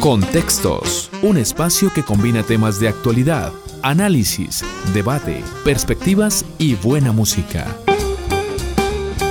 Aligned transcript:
Contextos, 0.00 1.10
un 1.20 1.36
espacio 1.36 1.92
que 1.92 2.02
combina 2.02 2.42
temas 2.42 2.80
de 2.80 2.88
actualidad, 2.88 3.52
análisis, 3.82 4.64
debate, 4.94 5.44
perspectivas 5.62 6.46
y 6.56 6.74
buena 6.74 7.12
música. 7.12 7.66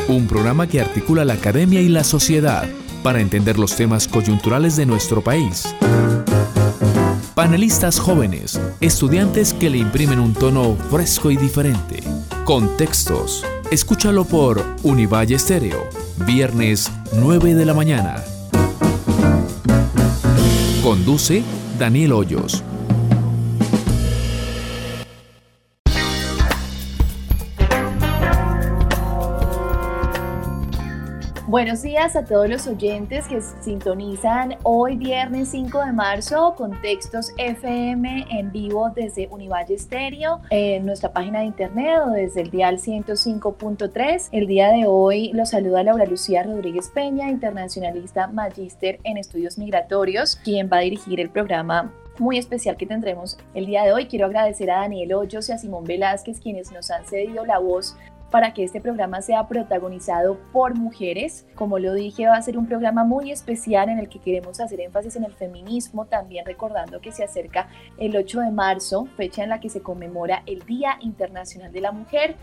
Un 0.08 0.28
programa 0.28 0.68
que 0.68 0.80
articula 0.80 1.26
la 1.26 1.34
academia 1.34 1.82
y 1.82 1.90
la 1.90 2.04
sociedad 2.04 2.70
para 3.02 3.20
entender 3.20 3.58
los 3.58 3.76
temas 3.76 4.08
coyunturales 4.08 4.76
de 4.76 4.86
nuestro 4.86 5.24
país. 5.24 5.76
Panelistas 7.34 8.00
jóvenes, 8.00 8.62
estudiantes 8.80 9.56
que 9.56 9.72
le 9.72 9.80
imprimen 9.80 10.20
un 10.20 10.36
tono 10.36 10.78
fresco 10.92 11.32
y 11.32 11.38
diferente. 11.38 12.04
Contextos. 12.46 13.44
Escúchalo 13.72 14.24
por 14.24 14.64
Univalle 14.84 15.34
Estéreo, 15.34 15.90
viernes 16.28 16.92
9 17.14 17.56
de 17.56 17.66
la 17.66 17.74
mañana. 17.74 18.24
Conduce 20.82 21.44
Daniel 21.78 22.14
Hoyos. 22.14 22.64
Buenos 31.50 31.82
días 31.82 32.16
a 32.16 32.26
todos 32.26 32.48
los 32.48 32.68
oyentes 32.68 33.28
que 33.28 33.42
sintonizan 33.42 34.58
hoy 34.62 34.96
viernes 34.98 35.50
5 35.50 35.84
de 35.84 35.94
marzo 35.94 36.54
con 36.56 36.80
textos 36.80 37.32
FM 37.40 38.28
en 38.30 38.52
vivo 38.52 38.92
desde 38.92 39.28
Univalle 39.30 39.74
Estéreo, 39.74 40.42
en 40.52 40.86
nuestra 40.86 41.12
página 41.12 41.40
de 41.40 41.46
internet 41.46 42.02
o 42.06 42.12
desde 42.12 42.42
el 42.42 42.52
dial 42.52 42.78
105.3. 42.78 44.30
El 44.32 44.46
día 44.46 44.70
de 44.70 44.86
hoy 44.86 45.32
los 45.34 45.50
saluda 45.50 45.82
Laura 45.82 46.06
Lucía 46.06 46.44
Rodríguez 46.44 46.92
Peña, 46.94 47.32
internacionalista 47.32 48.28
magíster 48.28 49.00
en 49.04 49.18
estudios 49.18 49.58
migratorios, 49.58 50.36
quien 50.36 50.70
va 50.72 50.78
a 50.78 50.82
dirigir 50.82 51.20
el 51.20 51.32
programa 51.32 51.92
muy 52.20 52.38
especial 52.38 52.78
que 52.78 52.86
tendremos 52.86 53.40
el 53.56 53.66
día 53.66 53.86
de 53.86 53.94
hoy. 53.94 54.06
Quiero 54.06 54.28
agradecer 54.28 54.70
a 54.70 54.82
Daniel 54.82 55.14
Hoyos 55.14 55.50
y 55.50 55.54
a 55.54 55.58
Simón 55.58 55.86
Velázquez, 55.86 56.40
quienes 56.40 56.72
nos 56.72 56.92
han 56.92 57.06
cedido 57.06 57.44
la 57.44 57.58
voz 57.58 57.98
para 58.32 58.54
que 58.54 58.64
este 58.64 58.82
programa 58.82 59.22
sea 59.22 59.48
protagonizado 59.48 60.38
por 60.52 60.78
mujeres. 60.78 61.46
Como 61.56 61.80
lo 61.80 61.94
dije, 61.94 62.28
va 62.28 62.38
a 62.38 62.42
ser 62.42 62.58
un 62.58 62.68
programa 62.68 63.04
muy 63.04 63.32
especial 63.32 63.90
en 63.90 64.00
el 64.00 64.10
que 64.10 64.20
queremos 64.20 64.60
hacer 64.60 64.80
énfasis 64.82 65.16
en 65.16 65.24
el 65.24 65.34
feminismo, 65.34 66.06
también 66.06 66.46
recordando 66.46 67.02
que 67.02 67.12
se 67.12 67.24
acerca 67.24 67.70
el 67.98 68.16
8 68.16 68.42
de 68.42 68.52
marzo, 68.52 69.08
fecha 69.18 69.44
en 69.44 69.50
la 69.50 69.60
que 69.60 69.70
se 69.70 69.82
conmemora 69.82 70.44
el 70.46 70.66
Día 70.66 70.98
Internacional 71.02 71.72
de 71.72 71.82
la 71.82 71.92
Mujer. 71.92 72.36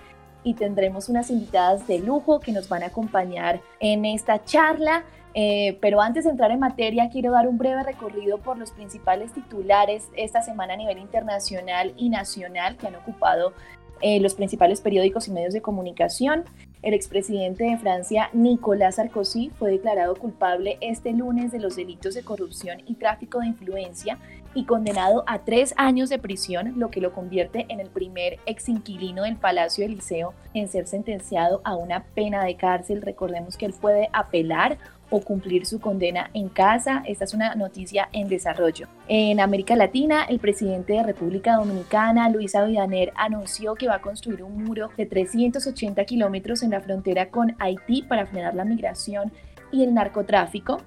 Y 0.42 0.54
tendremos 0.54 1.08
unas 1.08 1.30
invitadas 1.30 1.86
de 1.88 1.98
lujo 1.98 2.38
que 2.38 2.52
nos 2.52 2.68
van 2.68 2.84
a 2.84 2.86
acompañar 2.86 3.60
en 3.80 4.04
esta 4.04 4.44
charla. 4.44 5.04
Eh, 5.38 5.76
pero 5.82 6.00
antes 6.00 6.24
de 6.24 6.30
entrar 6.30 6.50
en 6.50 6.60
materia, 6.60 7.10
quiero 7.10 7.32
dar 7.32 7.46
un 7.46 7.58
breve 7.58 7.82
recorrido 7.82 8.38
por 8.38 8.56
los 8.56 8.70
principales 8.70 9.32
titulares 9.32 10.08
esta 10.16 10.40
semana 10.40 10.72
a 10.72 10.76
nivel 10.76 10.96
internacional 10.96 11.92
y 11.98 12.08
nacional 12.08 12.76
que 12.78 12.86
han 12.86 12.94
ocupado 12.94 13.52
eh, 14.00 14.20
los 14.20 14.34
principales 14.34 14.80
periódicos 14.80 15.28
y 15.28 15.32
medios 15.32 15.54
de 15.54 15.62
comunicación. 15.62 16.44
El 16.82 16.94
expresidente 16.94 17.64
de 17.64 17.78
Francia, 17.78 18.30
Nicolas 18.32 18.96
Sarkozy, 18.96 19.50
fue 19.58 19.70
declarado 19.70 20.14
culpable 20.14 20.78
este 20.80 21.12
lunes 21.12 21.50
de 21.50 21.58
los 21.58 21.76
delitos 21.76 22.14
de 22.14 22.22
corrupción 22.22 22.82
y 22.86 22.94
tráfico 22.94 23.40
de 23.40 23.46
influencia 23.48 24.18
y 24.54 24.64
condenado 24.64 25.24
a 25.26 25.40
tres 25.40 25.74
años 25.76 26.08
de 26.08 26.18
prisión, 26.18 26.74
lo 26.76 26.90
que 26.90 27.00
lo 27.00 27.12
convierte 27.12 27.66
en 27.68 27.78
el 27.80 27.88
primer 27.88 28.38
ex 28.46 28.68
inquilino 28.68 29.24
del 29.24 29.36
Palacio 29.36 29.84
Eliseo 29.84 30.32
en 30.54 30.68
ser 30.68 30.86
sentenciado 30.86 31.60
a 31.64 31.76
una 31.76 32.04
pena 32.14 32.42
de 32.44 32.56
cárcel. 32.56 33.02
Recordemos 33.02 33.56
que 33.56 33.66
él 33.66 33.74
puede 33.78 34.08
apelar 34.12 34.78
o 35.10 35.20
cumplir 35.20 35.66
su 35.66 35.80
condena 35.80 36.30
en 36.34 36.48
casa. 36.48 37.02
Esta 37.06 37.24
es 37.24 37.34
una 37.34 37.54
noticia 37.54 38.08
en 38.12 38.28
desarrollo. 38.28 38.88
En 39.08 39.40
América 39.40 39.76
Latina, 39.76 40.24
el 40.24 40.38
presidente 40.38 40.94
de 40.94 41.02
República 41.02 41.56
Dominicana, 41.56 42.28
Luis 42.28 42.54
Abinader, 42.54 43.12
anunció 43.16 43.74
que 43.74 43.88
va 43.88 43.96
a 43.96 44.00
construir 44.00 44.42
un 44.42 44.64
muro 44.64 44.90
de 44.96 45.06
380 45.06 46.04
kilómetros 46.04 46.62
en 46.62 46.70
la 46.70 46.80
frontera 46.80 47.30
con 47.30 47.54
Haití 47.58 48.02
para 48.02 48.26
frenar 48.26 48.54
la 48.54 48.64
migración 48.64 49.32
y 49.72 49.84
el 49.84 49.94
narcotráfico. 49.94 50.82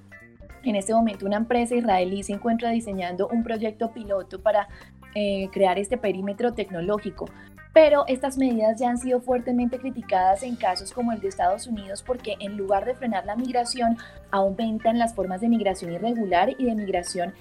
En 0.64 0.76
este 0.76 0.94
momento, 0.94 1.26
una 1.26 1.38
empresa 1.38 1.76
israelí 1.76 2.24
se 2.24 2.34
encuentra 2.34 2.72
diseñando 2.72 3.30
un 3.30 3.44
proyecto 3.44 3.94
piloto 3.94 4.42
para 4.42 4.68
eh, 5.16 5.50
crear 5.52 5.80
este 5.80 5.98
perímetro 5.98 6.54
tecnológico 6.54 7.26
pero 7.74 8.04
estas 8.08 8.38
medidas 8.38 8.80
ya 8.80 8.90
han 8.90 8.98
sido 8.98 9.22
fuertemente 9.22 9.78
criticadas 9.80 10.44
en 10.44 10.56
casos 10.56 10.92
como 10.92 11.12
el 11.12 11.22
de 11.22 11.28
Estados 11.28 11.68
Unidos 11.68 12.04
porque 12.06 12.36
en 12.40 12.58
lugar 12.58 12.86
de 12.86 12.96
frenar 12.96 13.26
la 13.26 13.36
migración, 13.36 13.98
aumentan 14.32 14.98
las 14.98 15.14
formas 15.14 15.42
de 15.42 15.50
migración 15.50 15.94
irregular 15.94 16.56
y 16.58 16.66
de 16.66 16.76
migración 16.76 17.34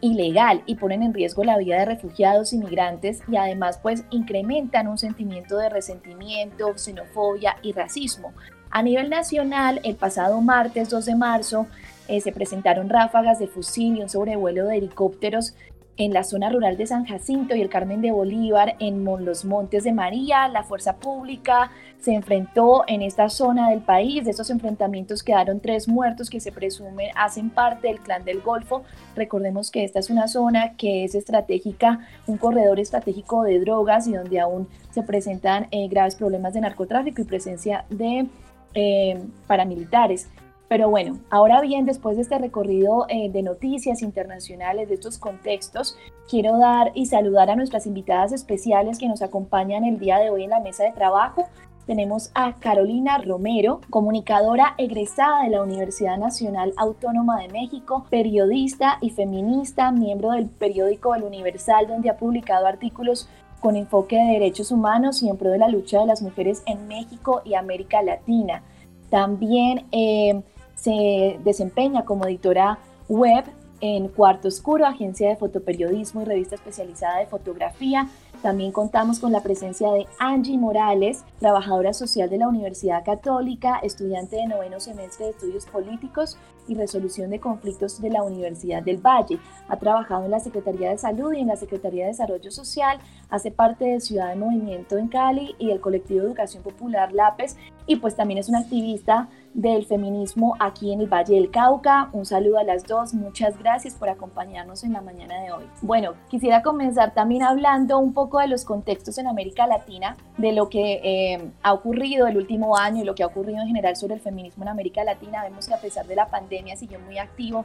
ilegal 0.00 0.62
y 0.66 0.74
ponen 0.74 1.02
en 1.02 1.14
riesgo 1.14 1.44
la 1.44 1.56
vida 1.58 1.78
de 1.78 1.84
refugiados 1.84 2.52
y 2.52 2.58
migrantes 2.58 3.22
y 3.28 3.36
además 3.36 3.78
pues 3.80 4.04
incrementan 4.10 4.88
un 4.88 4.98
sentimiento 4.98 5.56
de 5.56 5.68
resentimiento, 5.68 6.76
xenofobia 6.76 7.56
y 7.62 7.72
racismo. 7.72 8.32
A 8.70 8.82
nivel 8.82 9.10
nacional, 9.10 9.80
el 9.84 9.94
pasado 9.96 10.40
martes 10.40 10.90
2 10.90 11.04
de 11.04 11.14
marzo 11.14 11.66
eh, 12.08 12.20
se 12.20 12.32
presentaron 12.32 12.88
ráfagas 12.88 13.38
de 13.38 13.46
fusil 13.46 13.98
y 13.98 14.02
un 14.02 14.08
sobrevuelo 14.08 14.66
de 14.66 14.78
helicópteros 14.78 15.54
en 15.96 16.12
la 16.12 16.24
zona 16.24 16.50
rural 16.50 16.76
de 16.76 16.86
San 16.86 17.04
Jacinto 17.04 17.54
y 17.54 17.60
el 17.60 17.68
Carmen 17.68 18.00
de 18.00 18.12
Bolívar, 18.12 18.76
en 18.78 19.04
los 19.04 19.44
Montes 19.44 19.84
de 19.84 19.92
María, 19.92 20.48
la 20.48 20.62
fuerza 20.62 20.96
pública 20.96 21.70
se 22.00 22.14
enfrentó 22.14 22.82
en 22.88 23.02
esta 23.02 23.28
zona 23.28 23.70
del 23.70 23.80
país. 23.80 24.24
De 24.24 24.30
estos 24.30 24.50
enfrentamientos 24.50 25.22
quedaron 25.22 25.60
tres 25.60 25.86
muertos 25.86 26.30
que 26.30 26.40
se 26.40 26.50
presumen 26.50 27.10
hacen 27.14 27.50
parte 27.50 27.88
del 27.88 28.00
clan 28.00 28.24
del 28.24 28.40
Golfo. 28.40 28.82
Recordemos 29.14 29.70
que 29.70 29.84
esta 29.84 30.00
es 30.00 30.10
una 30.10 30.26
zona 30.26 30.74
que 30.76 31.04
es 31.04 31.14
estratégica, 31.14 32.00
un 32.26 32.38
corredor 32.38 32.80
estratégico 32.80 33.44
de 33.44 33.60
drogas 33.60 34.08
y 34.08 34.14
donde 34.14 34.40
aún 34.40 34.68
se 34.90 35.02
presentan 35.02 35.68
eh, 35.70 35.86
graves 35.88 36.16
problemas 36.16 36.54
de 36.54 36.62
narcotráfico 36.62 37.22
y 37.22 37.24
presencia 37.24 37.84
de 37.88 38.26
eh, 38.74 39.22
paramilitares. 39.46 40.28
Pero 40.72 40.88
bueno, 40.88 41.18
ahora 41.28 41.60
bien, 41.60 41.84
después 41.84 42.16
de 42.16 42.22
este 42.22 42.38
recorrido 42.38 43.04
eh, 43.10 43.28
de 43.30 43.42
noticias 43.42 44.00
internacionales, 44.00 44.88
de 44.88 44.94
estos 44.94 45.18
contextos, 45.18 45.98
quiero 46.30 46.56
dar 46.56 46.92
y 46.94 47.04
saludar 47.04 47.50
a 47.50 47.56
nuestras 47.56 47.86
invitadas 47.86 48.32
especiales 48.32 48.98
que 48.98 49.06
nos 49.06 49.20
acompañan 49.20 49.84
el 49.84 49.98
día 49.98 50.16
de 50.16 50.30
hoy 50.30 50.44
en 50.44 50.48
la 50.48 50.60
mesa 50.60 50.84
de 50.84 50.92
trabajo. 50.92 51.46
Tenemos 51.84 52.30
a 52.34 52.54
Carolina 52.54 53.18
Romero, 53.18 53.82
comunicadora 53.90 54.74
egresada 54.78 55.42
de 55.42 55.50
la 55.50 55.62
Universidad 55.62 56.16
Nacional 56.16 56.72
Autónoma 56.78 57.38
de 57.42 57.48
México, 57.48 58.06
periodista 58.08 58.96
y 59.02 59.10
feminista, 59.10 59.92
miembro 59.92 60.30
del 60.30 60.46
periódico 60.46 61.14
El 61.14 61.24
Universal, 61.24 61.86
donde 61.86 62.08
ha 62.08 62.16
publicado 62.16 62.66
artículos 62.66 63.28
con 63.60 63.76
enfoque 63.76 64.16
de 64.16 64.32
derechos 64.32 64.72
humanos 64.72 65.22
y 65.22 65.28
en 65.28 65.36
pro 65.36 65.50
de 65.50 65.58
la 65.58 65.68
lucha 65.68 66.00
de 66.00 66.06
las 66.06 66.22
mujeres 66.22 66.62
en 66.64 66.88
México 66.88 67.42
y 67.44 67.56
América 67.56 68.00
Latina. 68.02 68.62
También 69.10 69.84
eh, 69.92 70.40
se 70.82 71.38
desempeña 71.44 72.04
como 72.04 72.26
editora 72.26 72.78
web 73.08 73.44
en 73.80 74.08
Cuarto 74.08 74.48
Oscuro, 74.48 74.86
agencia 74.86 75.28
de 75.28 75.36
fotoperiodismo 75.36 76.22
y 76.22 76.24
revista 76.24 76.54
especializada 76.54 77.18
de 77.18 77.26
fotografía. 77.26 78.08
También 78.40 78.72
contamos 78.72 79.20
con 79.20 79.30
la 79.30 79.42
presencia 79.42 79.92
de 79.92 80.06
Angie 80.18 80.58
Morales, 80.58 81.24
trabajadora 81.38 81.92
social 81.92 82.28
de 82.28 82.38
la 82.38 82.48
Universidad 82.48 83.04
Católica, 83.04 83.78
estudiante 83.82 84.36
de 84.36 84.46
noveno 84.46 84.80
semestre 84.80 85.26
de 85.26 85.30
estudios 85.32 85.66
políticos 85.66 86.36
y 86.66 86.74
resolución 86.74 87.30
de 87.30 87.38
conflictos 87.38 88.00
de 88.00 88.10
la 88.10 88.24
Universidad 88.24 88.82
del 88.82 88.98
Valle. 88.98 89.38
Ha 89.68 89.76
trabajado 89.76 90.24
en 90.24 90.32
la 90.32 90.40
Secretaría 90.40 90.90
de 90.90 90.98
Salud 90.98 91.32
y 91.32 91.40
en 91.40 91.48
la 91.48 91.56
Secretaría 91.56 92.04
de 92.04 92.10
Desarrollo 92.10 92.50
Social, 92.50 92.98
hace 93.30 93.52
parte 93.52 93.84
de 93.84 94.00
Ciudad 94.00 94.30
de 94.30 94.36
Movimiento 94.36 94.96
en 94.98 95.08
Cali 95.08 95.54
y 95.58 95.70
el 95.70 95.80
colectivo 95.80 96.22
Educación 96.22 96.64
Popular 96.64 97.12
LAPES 97.12 97.56
y 97.86 97.96
pues 97.96 98.16
también 98.16 98.38
es 98.38 98.48
una 98.48 98.60
activista 98.60 99.28
del 99.54 99.84
feminismo 99.86 100.56
aquí 100.58 100.92
en 100.92 101.00
el 101.00 101.06
Valle 101.06 101.34
del 101.34 101.50
Cauca. 101.50 102.08
Un 102.12 102.24
saludo 102.24 102.58
a 102.58 102.64
las 102.64 102.84
dos, 102.84 103.14
muchas 103.14 103.58
gracias 103.58 103.94
por 103.94 104.08
acompañarnos 104.08 104.84
en 104.84 104.92
la 104.92 105.00
mañana 105.00 105.40
de 105.40 105.52
hoy. 105.52 105.64
Bueno, 105.82 106.14
quisiera 106.28 106.62
comenzar 106.62 107.14
también 107.14 107.42
hablando 107.42 107.98
un 107.98 108.12
poco 108.12 108.38
de 108.40 108.48
los 108.48 108.64
contextos 108.64 109.18
en 109.18 109.26
América 109.26 109.66
Latina, 109.66 110.16
de 110.38 110.52
lo 110.52 110.68
que 110.68 111.00
eh, 111.02 111.50
ha 111.62 111.72
ocurrido 111.72 112.26
el 112.26 112.36
último 112.36 112.76
año 112.76 113.02
y 113.02 113.04
lo 113.04 113.14
que 113.14 113.22
ha 113.22 113.26
ocurrido 113.26 113.60
en 113.60 113.68
general 113.68 113.96
sobre 113.96 114.14
el 114.14 114.20
feminismo 114.20 114.64
en 114.64 114.68
América 114.68 115.04
Latina. 115.04 115.42
Vemos 115.44 115.66
que 115.66 115.74
a 115.74 115.80
pesar 115.80 116.06
de 116.06 116.16
la 116.16 116.26
pandemia 116.26 116.76
siguió 116.76 116.98
muy 117.00 117.18
activo 117.18 117.64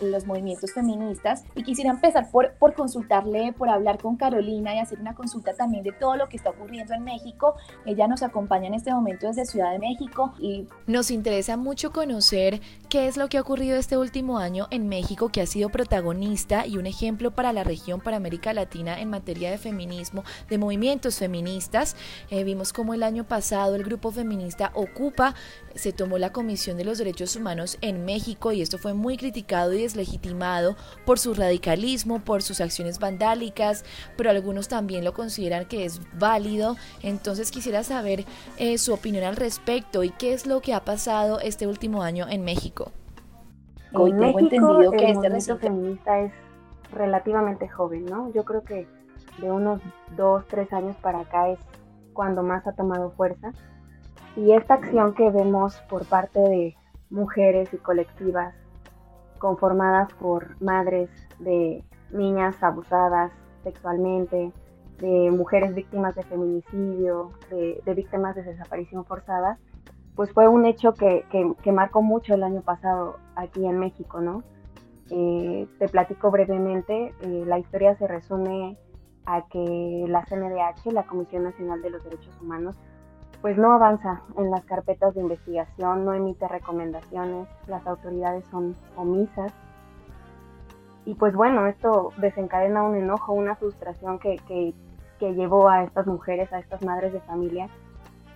los 0.00 0.26
movimientos 0.26 0.72
feministas 0.72 1.44
y 1.54 1.62
quisiera 1.62 1.90
empezar 1.90 2.30
por, 2.30 2.54
por 2.54 2.74
consultarle, 2.74 3.52
por 3.52 3.68
hablar 3.68 3.98
con 3.98 4.16
Carolina 4.16 4.74
y 4.74 4.78
hacer 4.78 5.00
una 5.00 5.14
consulta 5.14 5.54
también 5.54 5.84
de 5.84 5.92
todo 5.92 6.16
lo 6.16 6.28
que 6.28 6.36
está 6.36 6.50
ocurriendo 6.50 6.94
en 6.94 7.04
México. 7.04 7.54
Ella 7.84 8.08
nos 8.08 8.22
acompaña 8.22 8.68
en 8.68 8.74
este 8.74 8.92
momento 8.92 9.26
desde 9.26 9.44
Ciudad 9.44 9.72
de 9.72 9.78
México 9.78 10.32
y 10.38 10.66
nos 11.00 11.10
interesa 11.10 11.56
mucho 11.56 11.92
conocer 11.92 12.60
qué 12.90 13.06
es 13.06 13.16
lo 13.16 13.30
que 13.30 13.38
ha 13.38 13.40
ocurrido 13.40 13.78
este 13.78 13.96
último 13.96 14.36
año 14.36 14.68
en 14.70 14.86
México 14.86 15.30
que 15.30 15.40
ha 15.40 15.46
sido 15.46 15.70
protagonista 15.70 16.66
y 16.66 16.76
un 16.76 16.86
ejemplo 16.86 17.30
para 17.30 17.54
la 17.54 17.64
región, 17.64 18.02
para 18.02 18.18
América 18.18 18.52
Latina 18.52 19.00
en 19.00 19.08
materia 19.08 19.50
de 19.50 19.56
feminismo, 19.56 20.24
de 20.50 20.58
movimientos 20.58 21.16
feministas. 21.16 21.96
Eh, 22.28 22.44
vimos 22.44 22.74
como 22.74 22.92
el 22.92 23.02
año 23.02 23.24
pasado 23.24 23.76
el 23.76 23.82
grupo 23.82 24.12
feminista 24.12 24.72
Ocupa 24.74 25.34
se 25.74 25.92
tomó 25.92 26.18
la 26.18 26.32
Comisión 26.32 26.76
de 26.76 26.84
los 26.84 26.98
Derechos 26.98 27.34
Humanos 27.34 27.78
en 27.80 28.04
México 28.04 28.52
y 28.52 28.60
esto 28.60 28.76
fue 28.76 28.92
muy 28.92 29.16
criticado 29.16 29.72
y 29.72 29.82
deslegitimado 29.82 30.76
por 31.06 31.18
su 31.18 31.32
radicalismo, 31.32 32.18
por 32.18 32.42
sus 32.42 32.60
acciones 32.60 32.98
vandálicas, 32.98 33.84
pero 34.18 34.28
algunos 34.28 34.68
también 34.68 35.04
lo 35.04 35.14
consideran 35.14 35.64
que 35.64 35.86
es 35.86 36.00
válido. 36.18 36.76
Entonces 37.02 37.50
quisiera 37.50 37.84
saber 37.84 38.26
eh, 38.58 38.76
su 38.76 38.92
opinión 38.92 39.24
al 39.24 39.36
respecto 39.36 40.04
y 40.04 40.10
qué 40.10 40.34
es 40.34 40.46
lo 40.46 40.60
que 40.60 40.74
ha 40.74 40.84
pasado 40.84 40.89
este 40.92 41.66
último 41.66 42.02
año 42.02 42.26
en 42.28 42.44
México. 42.44 42.92
Hoy 43.92 44.12
tengo 44.12 44.38
entendido 44.38 44.90
que 44.92 44.96
el 44.96 45.10
este 45.10 45.14
movimiento 45.14 45.58
feminista 45.58 46.20
es 46.20 46.32
relativamente 46.92 47.68
joven, 47.68 48.06
¿no? 48.06 48.32
Yo 48.32 48.44
creo 48.44 48.62
que 48.62 48.86
de 49.38 49.50
unos 49.50 49.80
dos, 50.16 50.46
tres 50.48 50.72
años 50.72 50.96
para 50.96 51.20
acá 51.20 51.48
es 51.48 51.58
cuando 52.12 52.42
más 52.42 52.66
ha 52.66 52.72
tomado 52.72 53.10
fuerza. 53.12 53.52
Y 54.36 54.52
esta 54.52 54.74
acción 54.74 55.14
que 55.14 55.30
vemos 55.30 55.76
por 55.88 56.04
parte 56.06 56.38
de 56.38 56.76
mujeres 57.10 57.72
y 57.74 57.78
colectivas 57.78 58.54
conformadas 59.38 60.12
por 60.14 60.60
madres 60.60 61.10
de 61.38 61.82
niñas 62.10 62.62
abusadas 62.62 63.32
sexualmente, 63.64 64.52
de 64.98 65.30
mujeres 65.30 65.74
víctimas 65.74 66.14
de 66.14 66.22
feminicidio, 66.24 67.32
de, 67.50 67.94
víctimas 67.94 68.36
de 68.36 68.42
desaparición 68.42 69.04
forzada, 69.04 69.58
pues 70.20 70.34
fue 70.34 70.48
un 70.48 70.66
hecho 70.66 70.92
que, 70.92 71.24
marcó 71.72 72.02
mucho 72.02 72.34
el 72.34 72.42
año 72.42 72.60
pasado 72.60 73.16
aquí 73.36 73.64
en 73.64 73.78
México, 73.78 74.20
¿no? 74.20 74.42
Eh, 75.08 75.66
te 75.78 75.88
platico 75.88 76.30
brevemente, 76.30 77.14
eh, 77.22 77.44
la 77.46 77.58
historia 77.58 77.96
se 77.96 78.06
resume 78.06 78.76
a 79.24 79.46
que 79.46 80.04
la 80.08 80.22
CNDH, 80.26 80.92
la 80.92 81.04
Comisión 81.04 81.44
Nacional 81.44 81.80
de 81.80 81.88
los 81.88 82.04
Derechos 82.04 82.38
Humanos, 82.38 82.76
pues 83.40 83.56
no 83.56 83.72
avanza 83.72 84.20
en 84.36 84.50
las 84.50 84.62
carpetas 84.66 85.14
de 85.14 85.22
investigación, 85.22 86.04
no 86.04 86.12
emite 86.12 86.46
recomendaciones, 86.48 87.48
las 87.66 87.86
autoridades 87.86 88.44
son 88.50 88.76
omisas. 88.96 89.54
Y 91.06 91.14
pues 91.14 91.34
bueno, 91.34 91.66
esto 91.66 92.12
desencadena 92.18 92.82
un 92.82 92.94
enojo, 92.94 93.32
una 93.32 93.56
frustración 93.56 94.18
que, 94.18 94.36
que, 94.46 94.74
llevó 95.32 95.70
a 95.70 95.82
estas 95.84 96.06
mujeres, 96.06 96.52
a 96.52 96.58
estas 96.58 96.84
madres 96.84 97.14
de 97.14 97.22
familia, 97.22 97.70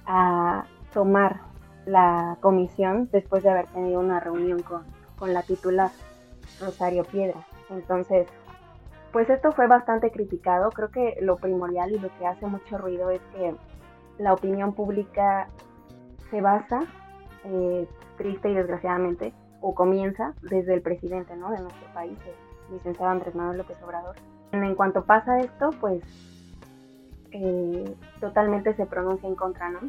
a 0.07 0.65
tomar 0.95 1.53
la 1.87 2.37
comisión 2.41 3.09
después 3.13 3.43
de 3.43 3.51
haber 3.51 3.67
tenido 3.67 4.01
una 4.01 4.21
reunión 4.21 4.63
con, 4.63 4.83
con 5.19 5.33
la 5.35 5.43
titular, 5.43 5.91
Rosario 6.61 7.05
Piedra. 7.05 7.47
Entonces, 7.71 8.27
pues 9.13 9.31
esto 9.31 9.53
fue 9.53 9.67
bastante 9.67 10.11
criticado. 10.11 10.71
Creo 10.71 10.91
que 10.91 11.17
lo 11.21 11.37
primordial 11.37 11.93
y 11.93 11.99
lo 11.99 12.09
que 12.19 12.27
hace 12.27 12.47
mucho 12.47 12.79
ruido 12.79 13.11
es 13.11 13.21
que 13.35 13.55
la 14.19 14.33
opinión 14.33 14.75
pública 14.75 15.49
se 16.31 16.41
basa, 16.41 16.83
eh, 17.45 17.89
triste 18.17 18.51
y 18.51 18.55
desgraciadamente, 18.55 19.33
o 19.61 19.75
comienza 19.75 20.35
desde 20.43 20.75
el 20.75 20.83
presidente 20.83 21.37
¿no? 21.37 21.51
de 21.51 21.61
nuestro 21.61 21.87
país, 21.95 22.19
el 22.27 22.75
licenciado 22.77 23.11
Andrés 23.11 23.35
Manuel 23.35 23.59
López 23.59 23.81
Obrador. 23.83 24.17
En 24.53 24.75
cuanto 24.75 25.05
pasa 25.05 25.41
esto, 25.41 25.71
pues 25.81 26.03
eh, 27.33 27.97
totalmente 28.21 28.75
se 28.75 28.87
pronuncia 28.87 29.29
en 29.29 29.35
contra, 29.35 29.71
¿no? 29.71 29.81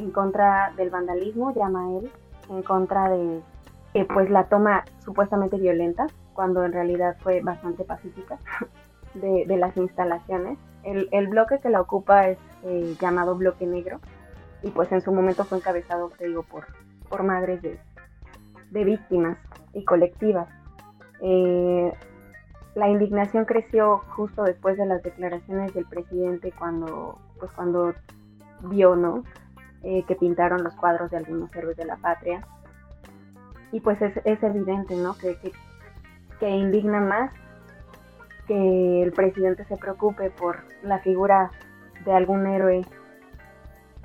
En 0.00 0.10
contra 0.12 0.72
del 0.76 0.88
vandalismo, 0.88 1.54
llama 1.54 1.98
él, 1.98 2.10
en 2.48 2.62
contra 2.62 3.10
de 3.10 3.42
pues 4.14 4.30
la 4.30 4.44
toma 4.44 4.84
supuestamente 5.04 5.58
violenta 5.58 6.06
cuando 6.32 6.64
en 6.64 6.72
realidad 6.72 7.16
fue 7.20 7.42
bastante 7.42 7.84
pacífica, 7.84 8.38
de, 9.14 9.56
las 9.58 9.76
instalaciones. 9.76 10.58
El, 10.84 11.28
bloque 11.28 11.58
que 11.58 11.68
la 11.68 11.82
ocupa 11.82 12.28
es 12.28 12.38
eh, 12.64 12.96
llamado 12.98 13.36
Bloque 13.36 13.66
Negro 13.66 14.00
y 14.62 14.70
pues 14.70 14.90
en 14.92 15.02
su 15.02 15.12
momento 15.12 15.44
fue 15.44 15.58
encabezado, 15.58 16.10
te 16.16 16.28
digo, 16.28 16.44
por, 16.44 16.64
por 17.10 17.22
madres 17.22 17.60
de, 17.60 17.78
víctimas 18.84 19.36
y 19.74 19.84
colectivas. 19.84 20.48
Eh, 21.20 21.92
la 22.74 22.88
indignación 22.88 23.44
creció 23.44 23.98
justo 24.16 24.44
después 24.44 24.78
de 24.78 24.86
las 24.86 25.02
declaraciones 25.02 25.74
del 25.74 25.84
presidente 25.84 26.54
cuando, 26.58 27.18
pues 27.38 27.52
cuando 27.52 27.92
vio, 28.62 28.96
¿no? 28.96 29.24
Eh, 29.82 30.04
que 30.06 30.14
pintaron 30.14 30.62
los 30.62 30.74
cuadros 30.74 31.10
de 31.10 31.16
algunos 31.16 31.54
héroes 31.56 31.76
de 31.76 31.86
la 31.86 31.96
patria. 31.96 32.46
Y 33.72 33.80
pues 33.80 34.00
es, 34.02 34.12
es 34.24 34.42
evidente, 34.42 34.94
¿no? 34.94 35.16
Que, 35.16 35.38
que, 35.38 35.52
que 36.38 36.50
indigna 36.50 37.00
más 37.00 37.32
que 38.46 39.02
el 39.02 39.12
presidente 39.12 39.64
se 39.64 39.78
preocupe 39.78 40.30
por 40.30 40.58
la 40.82 40.98
figura 40.98 41.50
de 42.04 42.12
algún 42.12 42.46
héroe 42.46 42.84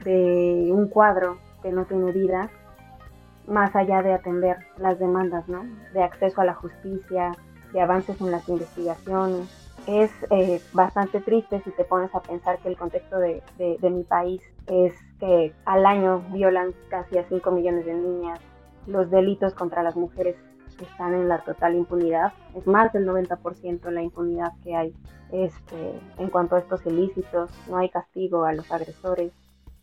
de 0.04 0.70
un 0.72 0.88
cuadro 0.88 1.40
que 1.62 1.72
no 1.72 1.86
tiene 1.86 2.12
vida, 2.12 2.50
más 3.48 3.76
allá 3.76 4.02
de 4.02 4.14
atender 4.14 4.58
las 4.78 4.98
demandas, 4.98 5.48
¿no? 5.50 5.66
De 5.94 6.04
acceso 6.04 6.40
a 6.40 6.46
la 6.46 6.54
justicia, 6.54 7.32
de 7.74 7.82
avances 7.82 8.22
en 8.22 8.32
las 8.32 8.48
investigaciones. 8.48 9.65
Es 9.88 10.12
eh, 10.32 10.62
bastante 10.74 11.22
triste 11.22 11.62
si 11.64 11.72
te 11.72 11.84
pones 11.84 12.14
a 12.16 12.22
pensar 12.22 12.58
que 12.60 12.70
el 12.70 12.78
contexto 12.78 13.20
de, 13.20 13.44
de 13.58 13.90
mi 13.90 14.04
país 14.04 14.42
es 14.66 14.94
que 15.20 15.54
al 15.66 15.86
año 15.86 16.24
violan 16.32 16.74
casi 16.90 17.18
a 17.18 17.28
5 17.28 17.52
millones 17.52 17.86
de 17.86 17.94
niñas, 17.94 18.40
los 18.88 19.10
delitos 19.12 19.54
contra 19.54 19.84
las 19.84 19.96
mujeres 19.96 20.36
están 20.84 21.14
en 21.14 21.28
la 21.28 21.40
total 21.40 21.76
impunidad. 21.76 22.34
Es 22.56 22.68
más 22.68 22.92
del 22.94 23.08
90% 23.08 23.90
la 23.92 24.02
impunidad 24.02 24.52
que 24.64 24.76
hay 24.76 24.94
este, 25.32 26.00
en 26.18 26.30
cuanto 26.30 26.56
a 26.56 26.60
estos 26.60 26.86
ilícitos. 26.86 27.50
No 27.70 27.78
hay 27.78 27.90
castigo 27.90 28.46
a 28.46 28.54
los 28.54 28.72
agresores. 28.72 29.32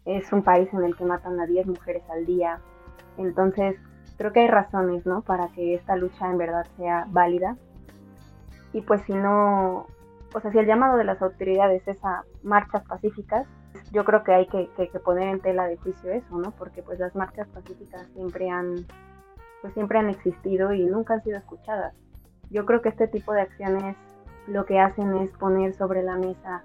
Es 0.04 0.32
un 0.32 0.42
país 0.42 0.68
en 0.72 0.84
el 0.84 0.96
que 0.96 1.04
matan 1.04 1.40
a 1.40 1.46
10 1.46 1.66
mujeres 1.66 2.02
al 2.10 2.26
día. 2.26 2.60
Entonces, 3.18 3.76
creo 4.18 4.32
que 4.32 4.40
hay 4.40 4.48
razones, 4.48 5.06
¿no? 5.06 5.22
Para 5.22 5.48
que 5.48 5.74
esta 5.74 5.96
lucha 5.96 6.30
en 6.30 6.38
verdad 6.38 6.66
sea 6.76 7.06
válida. 7.08 7.56
Y 8.72 8.80
pues 8.82 9.02
si 9.02 9.12
no, 9.12 9.86
o 10.34 10.40
sea, 10.40 10.50
si 10.50 10.58
el 10.58 10.66
llamado 10.66 10.96
de 10.96 11.04
las 11.04 11.20
autoridades 11.20 11.86
es 11.86 12.02
a 12.04 12.24
marchas 12.42 12.84
pacíficas, 12.84 13.46
yo 13.92 14.04
creo 14.04 14.22
que 14.24 14.32
hay 14.32 14.46
que, 14.46 14.68
que, 14.76 14.88
que 14.88 14.98
poner 14.98 15.28
en 15.28 15.40
tela 15.40 15.66
de 15.66 15.76
juicio 15.76 16.10
eso, 16.10 16.38
¿no? 16.38 16.50
Porque 16.52 16.82
pues 16.82 16.98
las 16.98 17.14
marchas 17.14 17.48
pacíficas 17.48 18.06
siempre 18.14 18.48
han 18.48 18.86
pues 19.60 19.74
siempre 19.74 19.98
han 19.98 20.10
existido 20.10 20.72
y 20.72 20.84
nunca 20.84 21.14
han 21.14 21.22
sido 21.22 21.38
escuchadas. 21.38 21.94
Yo 22.50 22.66
creo 22.66 22.82
que 22.82 22.88
este 22.88 23.06
tipo 23.06 23.32
de 23.32 23.42
acciones 23.42 23.96
lo 24.48 24.66
que 24.66 24.80
hacen 24.80 25.16
es 25.18 25.30
poner 25.32 25.72
sobre 25.74 26.02
la 26.02 26.16
mesa 26.16 26.64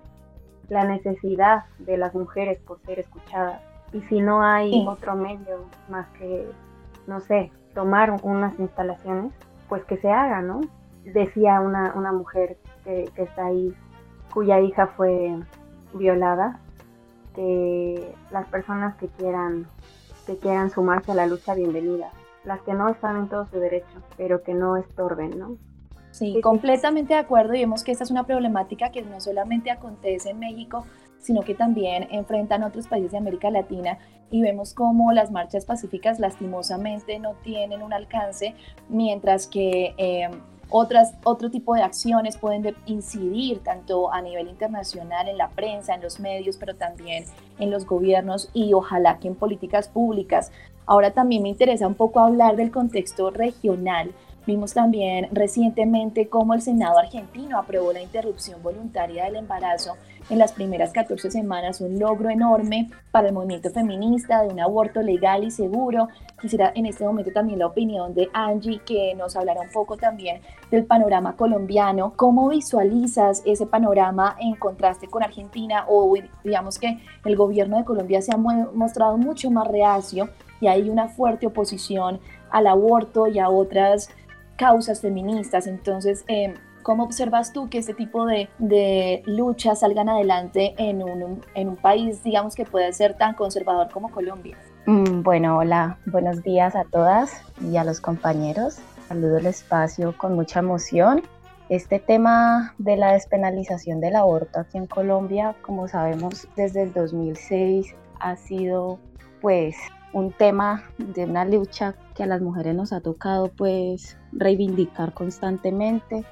la 0.69 0.83
necesidad 0.83 1.65
de 1.80 1.98
las 1.98 2.13
mujeres 2.13 2.59
por 2.59 2.81
ser 2.81 3.00
escuchadas. 3.00 3.62
Y 3.94 4.01
si 4.01 4.19
no 4.19 4.42
hay 4.42 4.86
otro 4.86 5.15
medio 5.15 5.65
más 5.89 6.07
que, 6.19 6.45
no 7.07 7.21
sé, 7.21 7.51
tomar 7.74 8.12
unas 8.21 8.59
instalaciones, 8.59 9.31
pues 9.69 9.83
que 9.86 9.98
se 9.98 10.12
haga, 10.12 10.42
¿no? 10.42 10.62
Decía 11.13 11.61
una, 11.61 11.94
una 11.95 12.11
mujer 12.11 12.57
que, 12.83 13.09
que 13.16 13.23
está 13.23 13.45
ahí, 13.45 13.73
cuya 14.33 14.59
hija 14.59 14.87
fue 14.87 15.37
violada, 15.94 16.59
que 17.35 18.14
las 18.31 18.47
personas 18.47 18.95
que 18.97 19.07
quieran, 19.07 19.68
que 20.26 20.37
quieran 20.37 20.69
sumarse 20.69 21.11
a 21.11 21.16
la 21.16 21.28
lucha, 21.28 21.54
bienvenida 21.56 22.11
las 22.47 22.61
que 22.61 22.73
no 22.73 22.90
están 22.90 23.18
en 23.18 23.28
todo 23.28 23.45
su 23.45 23.59
derecho, 23.59 24.02
pero 24.16 24.42
que 24.42 24.54
no 24.54 24.78
estorben, 24.78 25.37
¿no? 25.37 25.57
Sí, 26.11 26.40
completamente 26.42 27.14
de 27.14 27.19
acuerdo. 27.19 27.54
Y 27.54 27.59
vemos 27.59 27.83
que 27.83 27.92
esta 27.92 28.06
es 28.06 28.09
una 28.09 28.26
problemática 28.26 28.90
que 28.90 29.04
no 29.04 29.19
solamente 29.19 29.69
acontece 29.69 30.31
en 30.31 30.40
México, 30.40 30.85
sino 31.19 31.42
que 31.42 31.54
también 31.54 32.07
enfrentan 32.09 32.64
otros 32.64 32.87
países 32.87 33.11
de 33.11 33.18
América 33.18 33.52
Latina. 33.52 33.99
Y 34.31 34.42
vemos 34.42 34.73
cómo 34.73 35.11
las 35.11 35.30
marchas 35.30 35.66
pacíficas 35.66 36.19
lastimosamente 36.19 37.19
no 37.19 37.33
tienen 37.44 37.83
un 37.83 37.94
alcance, 37.94 38.56
mientras 38.90 39.45
que 39.45 39.94
eh, 39.97 40.30
otras, 40.69 41.16
otro 41.24 41.50
tipo 41.50 41.76
de 41.76 41.83
acciones 41.83 42.38
pueden 42.38 42.76
incidir 42.86 43.59
tanto 43.64 44.12
a 44.12 44.21
nivel 44.21 44.47
internacional, 44.47 45.28
en 45.28 45.38
la 45.38 45.50
prensa, 45.50 45.95
en 45.95 46.02
los 46.02 46.19
medios, 46.19 46.57
pero 46.57 46.76
también 46.76 47.26
en 47.59 47.71
los 47.71 47.86
gobiernos 47.86 48.50
y 48.54 48.74
ojalá 48.74 49.19
que 49.19 49.28
en 49.28 49.36
políticas 49.36 49.88
públicas. 49.88 50.52
Ahora 50.86 51.12
también 51.12 51.44
me 51.44 51.50
interesa 51.50 51.88
un 51.88 51.95
poco 51.95 52.19
hablar 52.19 52.56
del 52.56 52.71
contexto 52.71 53.30
regional 53.30 54.12
Vimos 54.47 54.73
también 54.73 55.27
recientemente 55.33 56.30
cómo 56.30 56.54
el 56.54 56.61
Senado 56.61 56.97
argentino 56.97 57.59
aprobó 57.59 57.92
la 57.92 58.01
interrupción 58.01 58.63
voluntaria 58.63 59.25
del 59.25 59.35
embarazo 59.35 59.97
en 60.30 60.39
las 60.39 60.54
primeras 60.54 60.94
14 60.94 61.30
semanas, 61.30 61.81
un 61.81 61.99
logro 61.99 62.30
enorme 62.30 62.89
para 63.11 63.27
el 63.27 63.33
movimiento 63.33 63.69
feminista 63.71 64.44
de 64.44 64.47
un 64.47 64.61
aborto 64.61 65.01
legal 65.01 65.44
y 65.44 65.51
seguro. 65.51 66.07
Quisiera 66.39 66.71
en 66.75 66.85
este 66.85 67.04
momento 67.04 67.31
también 67.33 67.59
la 67.59 67.68
opinión 67.68 68.13
de 68.13 68.30
Angie, 68.31 68.80
que 68.85 69.13
nos 69.16 69.35
hablará 69.35 69.59
un 69.59 69.71
poco 69.71 69.97
también 69.97 70.39
del 70.71 70.85
panorama 70.85 71.35
colombiano. 71.35 72.13
¿Cómo 72.16 72.47
visualizas 72.47 73.44
ese 73.45 73.66
panorama 73.66 74.37
en 74.39 74.56
contraste 74.56 75.07
con 75.07 75.23
Argentina? 75.23 75.83
O 75.89 76.13
digamos 76.45 76.80
que 76.80 76.99
el 77.25 77.35
gobierno 77.35 77.80
de 77.80 77.83
Colombia 77.83 78.21
se 78.21 78.33
ha 78.33 78.37
mostrado 78.37 79.18
mucho 79.18 79.51
más 79.51 79.68
reacio 79.68 80.30
y 80.61 80.68
hay 80.68 80.89
una 80.89 81.09
fuerte 81.09 81.47
oposición 81.47 82.21
al 82.49 82.68
aborto 82.68 83.27
y 83.27 83.39
a 83.39 83.49
otras 83.49 84.09
causas 84.57 85.02
feministas. 85.02 85.68
Entonces, 85.68 86.26
em, 86.28 86.56
¿cómo 86.83 87.04
observas 87.04 87.54
tú 87.54 87.69
que 87.69 87.78
este 87.78 87.94
tipo 87.94 88.26
de, 88.26 88.49
de 88.57 89.23
luchas 89.26 89.80
salgan 89.80 90.09
adelante 90.09 90.73
en 90.78 91.02
un, 91.02 91.42
en 91.56 91.69
un 91.69 91.78
país, 91.78 92.23
digamos, 92.23 92.56
que 92.56 92.66
puede 92.66 92.92
ser 92.92 93.14
tan 93.16 93.35
conservador 93.35 93.90
como 93.92 94.11
Colombia? 94.11 94.57
Mm, 94.85 95.21
bueno, 95.21 95.57
hola, 95.57 95.97
buenos 96.06 96.44
días 96.44 96.76
a 96.76 96.83
todas 96.85 97.42
y 97.61 97.78
a 97.78 97.83
los 97.83 98.02
compañeros. 98.02 98.80
Saludo 99.07 99.37
el 99.37 99.45
espacio 99.45 100.18
con 100.18 100.35
mucha 100.35 100.59
emoción. 100.59 101.21
Este 101.69 101.99
tema 101.99 102.73
de 102.78 102.95
la 102.95 103.11
despenalización 103.11 103.99
del 103.99 104.16
aborto 104.16 104.61
aquí 104.61 104.78
en 104.78 104.87
Colombia, 104.87 105.56
como 105.61 105.90
sabemos, 105.90 106.47
desde 106.56 106.83
el 106.83 106.94
2006 106.94 107.94
ha 108.21 108.37
sido 108.37 108.99
pues 109.42 109.76
un 110.14 110.31
tema 110.31 110.83
de 110.97 111.26
una 111.26 111.45
lucha 111.45 111.95
que 112.16 112.23
a 112.23 112.28
las 112.28 112.42
mujeres 112.42 112.76
nos 112.76 112.94
ha 112.94 113.02
tocado 113.02 113.49
pues 113.49 114.18
reivindicar 114.31 115.14
constantemente. 115.14 116.23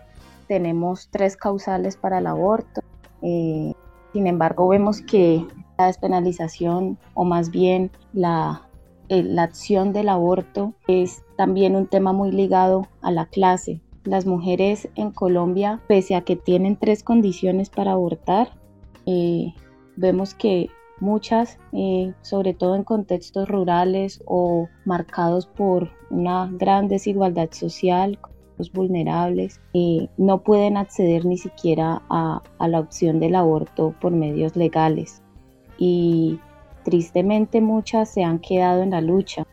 Tenemos 0.48 1.10
tres 1.12 1.38
causales 1.38 1.98
para 1.98 2.20
el 2.20 2.28
aborto. 2.28 2.82
Eh, 3.22 3.74
sin 4.14 4.28
embargo, 4.28 4.68
vemos 4.68 5.02
que 5.02 5.46
la 5.78 5.88
despenalización 5.88 6.98
o 7.14 7.26
más 7.26 7.50
bien 7.50 7.92
la, 8.14 8.68
eh, 9.10 9.24
la 9.24 9.44
acción 9.44 9.94
del 9.94 10.10
aborto 10.10 10.74
es 10.88 11.24
también 11.38 11.76
un 11.76 11.88
tema 11.88 12.14
muy 12.14 12.32
ligado 12.32 12.88
a 13.02 13.12
la 13.12 13.26
clase. 13.26 13.82
Las 14.04 14.26
mujeres 14.26 14.88
en 14.96 15.12
Colombia, 15.12 15.82
pese 15.88 16.16
a 16.16 16.22
que 16.22 16.36
tienen 16.36 16.78
tres 16.78 17.04
condiciones 17.04 17.70
para 17.70 17.92
abortar, 17.94 18.52
eh, 19.06 19.54
vemos 19.96 20.34
que 20.34 20.70
muchas, 21.00 21.58
eh, 21.74 22.14
sobre 22.22 22.54
todo 22.54 22.76
en 22.76 22.84
contextos 22.84 23.48
rurales 23.48 24.22
o 24.26 24.68
marcados 24.86 25.46
por 25.46 25.90
una 26.10 26.50
gran 26.52 26.88
desigualdad 26.88 27.50
social, 27.52 28.20
los 28.58 28.72
vulnerables, 28.72 29.60
eh, 29.74 30.08
no 30.18 30.42
pueden 30.42 30.78
acceder 30.78 31.26
ni 31.26 31.38
siquiera 31.38 32.02
a, 32.10 32.42
la 32.60 32.80
opción 32.80 33.20
del 33.20 33.36
aborto 33.36 33.94
por 34.00 34.12
medios 34.12 34.56
legales. 34.56 35.22
Y 35.78 36.40
tristemente 36.84 37.60
muchas 37.60 38.10
se 38.10 38.24
han 38.24 38.40
quedado 38.40 38.82
en 38.82 38.92
la 38.92 39.02
lucha 39.02 39.46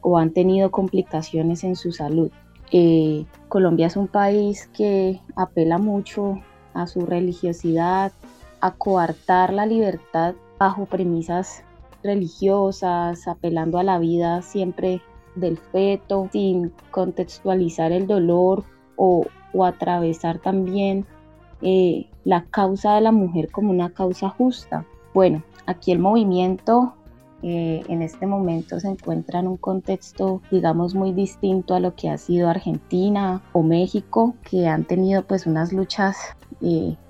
o 0.00 0.18
han 0.18 0.32
tenido 0.32 0.70
complicaciones 0.70 1.62
en 1.62 1.76
su 1.76 1.92
salud. 1.92 2.32
Eh, 2.72 3.26
Colombia 3.48 3.86
es 3.86 3.96
un 3.96 4.08
país 4.08 4.68
que 4.74 5.20
apela 5.36 5.78
mucho 5.78 6.40
a 6.74 6.86
su 6.86 7.06
religiosidad, 7.06 8.12
a 8.60 8.72
coartar 8.72 9.52
la 9.52 9.66
libertad 9.66 10.34
bajo 10.62 10.86
premisas 10.86 11.64
religiosas, 12.04 13.26
apelando 13.26 13.78
a 13.78 13.82
la 13.82 13.98
vida 13.98 14.42
siempre 14.42 15.00
del 15.34 15.58
feto, 15.58 16.28
sin 16.30 16.72
contextualizar 16.92 17.90
el 17.90 18.06
dolor 18.06 18.62
o, 18.96 19.26
atravesar 19.64 20.38
también 20.38 21.04
eh, 21.62 22.06
la 22.24 22.44
causa 22.44 22.94
de 22.94 23.00
la 23.00 23.10
mujer 23.10 23.50
como 23.50 23.70
una 23.70 23.90
causa 23.90 24.28
justa. 24.28 24.86
Bueno, 25.12 25.42
aquí 25.66 25.90
el 25.90 25.98
movimiento 25.98 26.94
eh, 27.42 27.82
en 27.88 28.00
este 28.00 28.26
momento 28.28 28.78
se 28.78 28.88
encuentra 28.88 29.40
en 29.40 29.48
un 29.48 29.56
contexto, 29.56 30.42
digamos, 30.52 30.94
muy 30.94 31.12
distinto 31.12 31.74
a 31.74 31.80
lo 31.80 31.96
que 31.96 32.08
ha 32.08 32.18
sido 32.18 32.48
Argentina 32.48 33.42
o 33.52 33.64
México, 33.64 34.36
que 34.48 34.68
han 34.68 34.84
tenido 34.84 35.22
pues 35.24 35.44
unas 35.44 35.72
luchas 35.72 36.16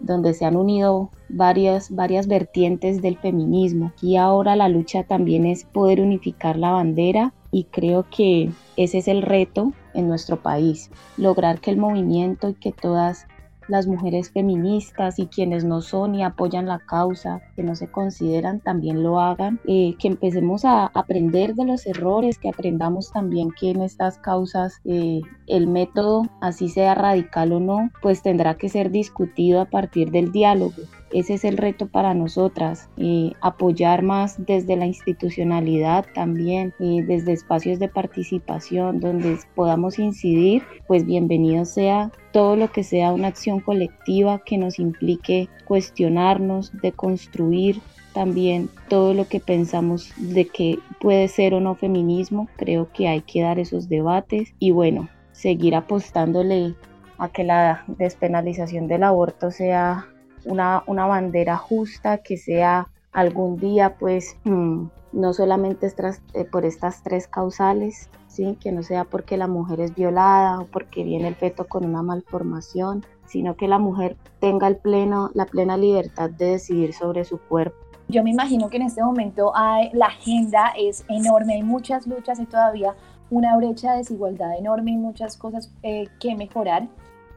donde 0.00 0.35
se 0.35 0.44
han 0.44 0.56
unido 0.56 1.11
varias, 1.28 1.94
varias 1.94 2.26
vertientes 2.26 3.02
del 3.02 3.18
feminismo. 3.18 3.92
Y 4.00 4.16
ahora 4.16 4.56
la 4.56 4.68
lucha 4.68 5.04
también 5.04 5.47
es 5.47 5.64
poder 5.64 6.00
unificar 6.00 6.56
la 6.56 6.73
bandera 6.73 7.35
y 7.50 7.64
creo 7.64 8.06
que 8.11 8.50
ese 8.76 8.99
es 8.99 9.09
el 9.09 9.23
reto 9.23 9.73
en 9.94 10.09
nuestro 10.09 10.40
país, 10.40 10.90
lograr 11.18 11.61
que 11.61 11.71
el 11.71 11.76
movimiento 11.76 12.49
y 12.49 12.54
que 12.54 12.73
todas 12.73 13.26
las 13.69 13.87
mujeres 13.87 14.31
feministas 14.31 15.19
y 15.19 15.26
quienes 15.26 15.64
no 15.64 15.81
son 15.81 16.14
y 16.14 16.23
apoyan 16.23 16.66
la 16.66 16.78
causa, 16.78 17.40
que 17.57 17.62
no 17.62 17.75
se 17.75 17.88
consideran, 17.88 18.61
también 18.61 19.02
lo 19.02 19.21
hagan, 19.21 19.61
eh, 19.66 19.95
que 19.99 20.09
empecemos 20.09 20.64
a 20.64 20.87
aprender 20.87 21.54
de 21.54 21.64
los 21.64 21.87
errores, 21.87 22.38
que 22.38 22.49
aprendamos 22.49 23.12
también 23.12 23.50
que 23.50 23.71
en 23.71 23.83
estas 23.83 24.19
causas 24.19 24.81
eh, 24.85 25.21
el 25.47 25.66
método, 25.66 26.26
así 26.40 26.69
sea 26.69 26.95
radical 26.95 27.52
o 27.52 27.61
no, 27.61 27.90
pues 28.00 28.23
tendrá 28.23 28.54
que 28.54 28.69
ser 28.69 28.90
discutido 28.90 29.61
a 29.61 29.66
partir 29.66 30.11
del 30.11 30.33
diálogo. 30.33 30.83
Ese 31.12 31.35
es 31.35 31.45
el 31.45 31.59
reto 31.59 31.88
para 31.88 32.14
nosotras, 32.14 32.88
eh, 32.97 33.33
apoyar 33.42 34.02
más 34.02 34.37
desde 34.47 34.76
la 34.76 34.87
institucionalidad 34.87 36.07
también, 36.14 36.75
desde 36.78 37.33
espacios 37.33 37.78
de 37.78 37.88
participación 37.88 38.99
donde 38.99 39.38
podamos 39.54 39.99
incidir, 39.99 40.62
pues 40.87 41.04
bienvenido 41.04 41.66
sea 41.66 42.11
todo 42.33 42.57
lo 42.57 42.73
que 42.73 42.83
sea 42.83 43.12
una 43.12 43.28
acción 43.28 43.61
colectiva 43.61 44.42
que 44.45 44.57
nos 44.57 44.78
implique 44.78 45.50
cuestionarnos, 45.66 46.73
de 46.81 46.92
construir 46.92 47.81
también 48.14 48.71
todo 48.88 49.14
lo 49.14 49.26
que 49.28 49.40
pensamos 49.40 50.12
de 50.16 50.47
que 50.47 50.78
puede 51.00 51.28
ser 51.28 51.54
o 51.54 51.61
no 51.61 51.75
feminismo. 51.75 52.49
Creo 52.57 52.90
que 52.92 53.09
hay 53.09 53.21
que 53.21 53.42
dar 53.42 53.59
esos 53.59 53.88
debates 53.88 54.54
y 54.59 54.71
bueno, 54.71 55.09
seguir 55.33 55.75
apostándole 55.75 56.75
a 57.19 57.28
que 57.28 57.45
la 57.45 57.85
despenalización 57.87 58.88
del 58.88 59.02
aborto 59.02 59.50
sea 59.50 60.07
una, 60.44 60.82
una 60.87 61.06
bandera 61.06 61.56
justa, 61.56 62.18
que 62.18 62.37
sea 62.37 62.88
algún 63.12 63.58
día 63.58 63.96
pues 63.99 64.37
mm, 64.44 64.87
no 65.12 65.32
solamente 65.34 65.87
eh, 65.87 66.44
por 66.44 66.64
estas 66.64 67.02
tres 67.02 67.28
causales, 67.28 68.08
¿sí? 68.28 68.56
que 68.61 68.72
no 68.72 68.82
sea 68.82 69.04
porque 69.04 69.37
la 69.37 69.46
mujer 69.46 69.80
es 69.80 69.94
violada 69.94 70.61
o 70.61 70.66
porque 70.66 71.04
viene 71.04 71.28
el 71.28 71.34
feto 71.34 71.66
con 71.66 71.84
una 71.84 72.02
malformación, 72.02 73.04
sino 73.26 73.56
que 73.56 73.68
la 73.68 73.78
mujer 73.78 74.16
tenga 74.40 74.66
el 74.68 74.76
pleno, 74.76 75.30
la 75.34 75.46
plena 75.46 75.76
libertad 75.76 76.30
de 76.30 76.46
decidir 76.46 76.94
sobre 76.94 77.25
su 77.25 77.38
cuerpo. 77.38 77.76
Yo 78.08 78.22
me 78.22 78.30
imagino 78.30 78.68
que 78.68 78.76
en 78.76 78.82
este 78.82 79.02
momento 79.02 79.52
hay, 79.54 79.90
la 79.92 80.06
agenda 80.06 80.72
es 80.76 81.04
enorme, 81.08 81.54
hay 81.54 81.62
muchas 81.62 82.06
luchas 82.06 82.40
y 82.40 82.46
todavía 82.46 82.94
una 83.30 83.56
brecha 83.56 83.92
de 83.92 83.99
desigualdad 83.99 84.58
enorme 84.58 84.90
y 84.90 84.96
muchas 84.96 85.37
cosas 85.37 85.70
eh, 85.82 86.08
que 86.20 86.34
mejorar. 86.34 86.88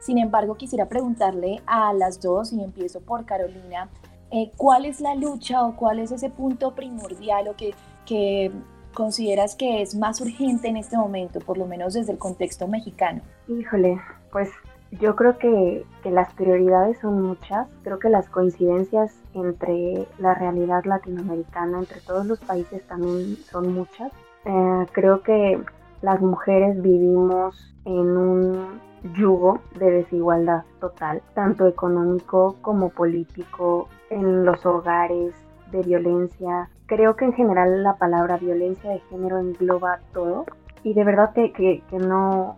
Sin 0.06 0.20
embargo, 0.20 0.54
quisiera 0.54 0.86
preguntarle 0.86 1.64
a 1.66 1.92
las 1.92 2.22
dos, 2.22 2.54
y 2.54 2.64
empiezo 2.64 3.02
por 3.02 3.26
Carolina, 3.26 3.90
eh, 4.30 4.52
¿cuál 4.56 4.86
es 4.86 5.02
la 5.02 5.16
lucha 5.16 5.66
o 5.66 5.76
cuál 5.76 5.98
es 5.98 6.12
ese 6.12 6.30
punto 6.30 6.76
primordial 6.76 7.48
o 7.48 7.56
que, 7.56 7.74
que 8.06 8.52
consideras 8.94 9.56
que 9.56 9.82
es 9.82 9.96
más 9.96 10.22
urgente 10.22 10.68
en 10.68 10.78
este 10.78 10.96
momento, 10.96 11.40
por 11.40 11.58
lo 11.58 11.66
menos 11.66 11.96
desde 11.96 12.12
el 12.12 12.20
contexto 12.20 12.68
mexicano? 12.68 13.24
Híjole, 13.48 14.00
pues 14.32 14.52
yo 14.92 15.16
creo 15.16 15.40
que, 15.40 15.84
que, 16.04 16.12
las 16.12 16.32
prioridades 16.36 17.00
son 17.00 17.24
muchas, 17.24 17.68
creo 17.82 17.98
que 17.98 18.10
las 18.10 18.30
coincidencias 18.30 19.12
entre 19.34 20.08
la 20.20 20.36
realidad 20.36 20.86
latinoamericana, 20.86 21.80
entre 21.80 22.00
todos 22.02 22.28
los 22.28 22.38
países 22.42 22.86
también 22.86 23.38
son 23.38 23.74
muchas. 23.74 24.12
Eh, 24.46 24.86
creo 24.92 25.24
que 25.24 25.60
las 26.04 26.22
mujeres 26.22 26.80
vivimos 26.80 27.74
en 27.86 28.18
un 28.18 28.86
yugo 29.14 29.60
de 29.78 29.92
desigualdad 29.92 30.64
total, 30.80 31.22
tanto 31.34 31.68
económico 31.68 32.56
como 32.62 32.90
político, 32.90 33.88
en 34.10 34.46
los 34.46 34.66
hogares, 34.66 35.34
de 35.72 35.82
violencia. 35.82 36.70
Creo 36.86 37.16
que 37.16 37.26
en 37.26 37.34
general 37.34 37.84
la 37.84 37.96
palabra 37.96 38.38
violencia 38.38 38.92
de 38.92 39.00
género 39.10 39.40
engloba 39.40 40.00
todo 40.14 40.46
y 40.84 40.94
de 40.94 41.04
verdad 41.04 41.34
que, 41.34 41.52
que, 41.52 41.82
no, 41.98 42.58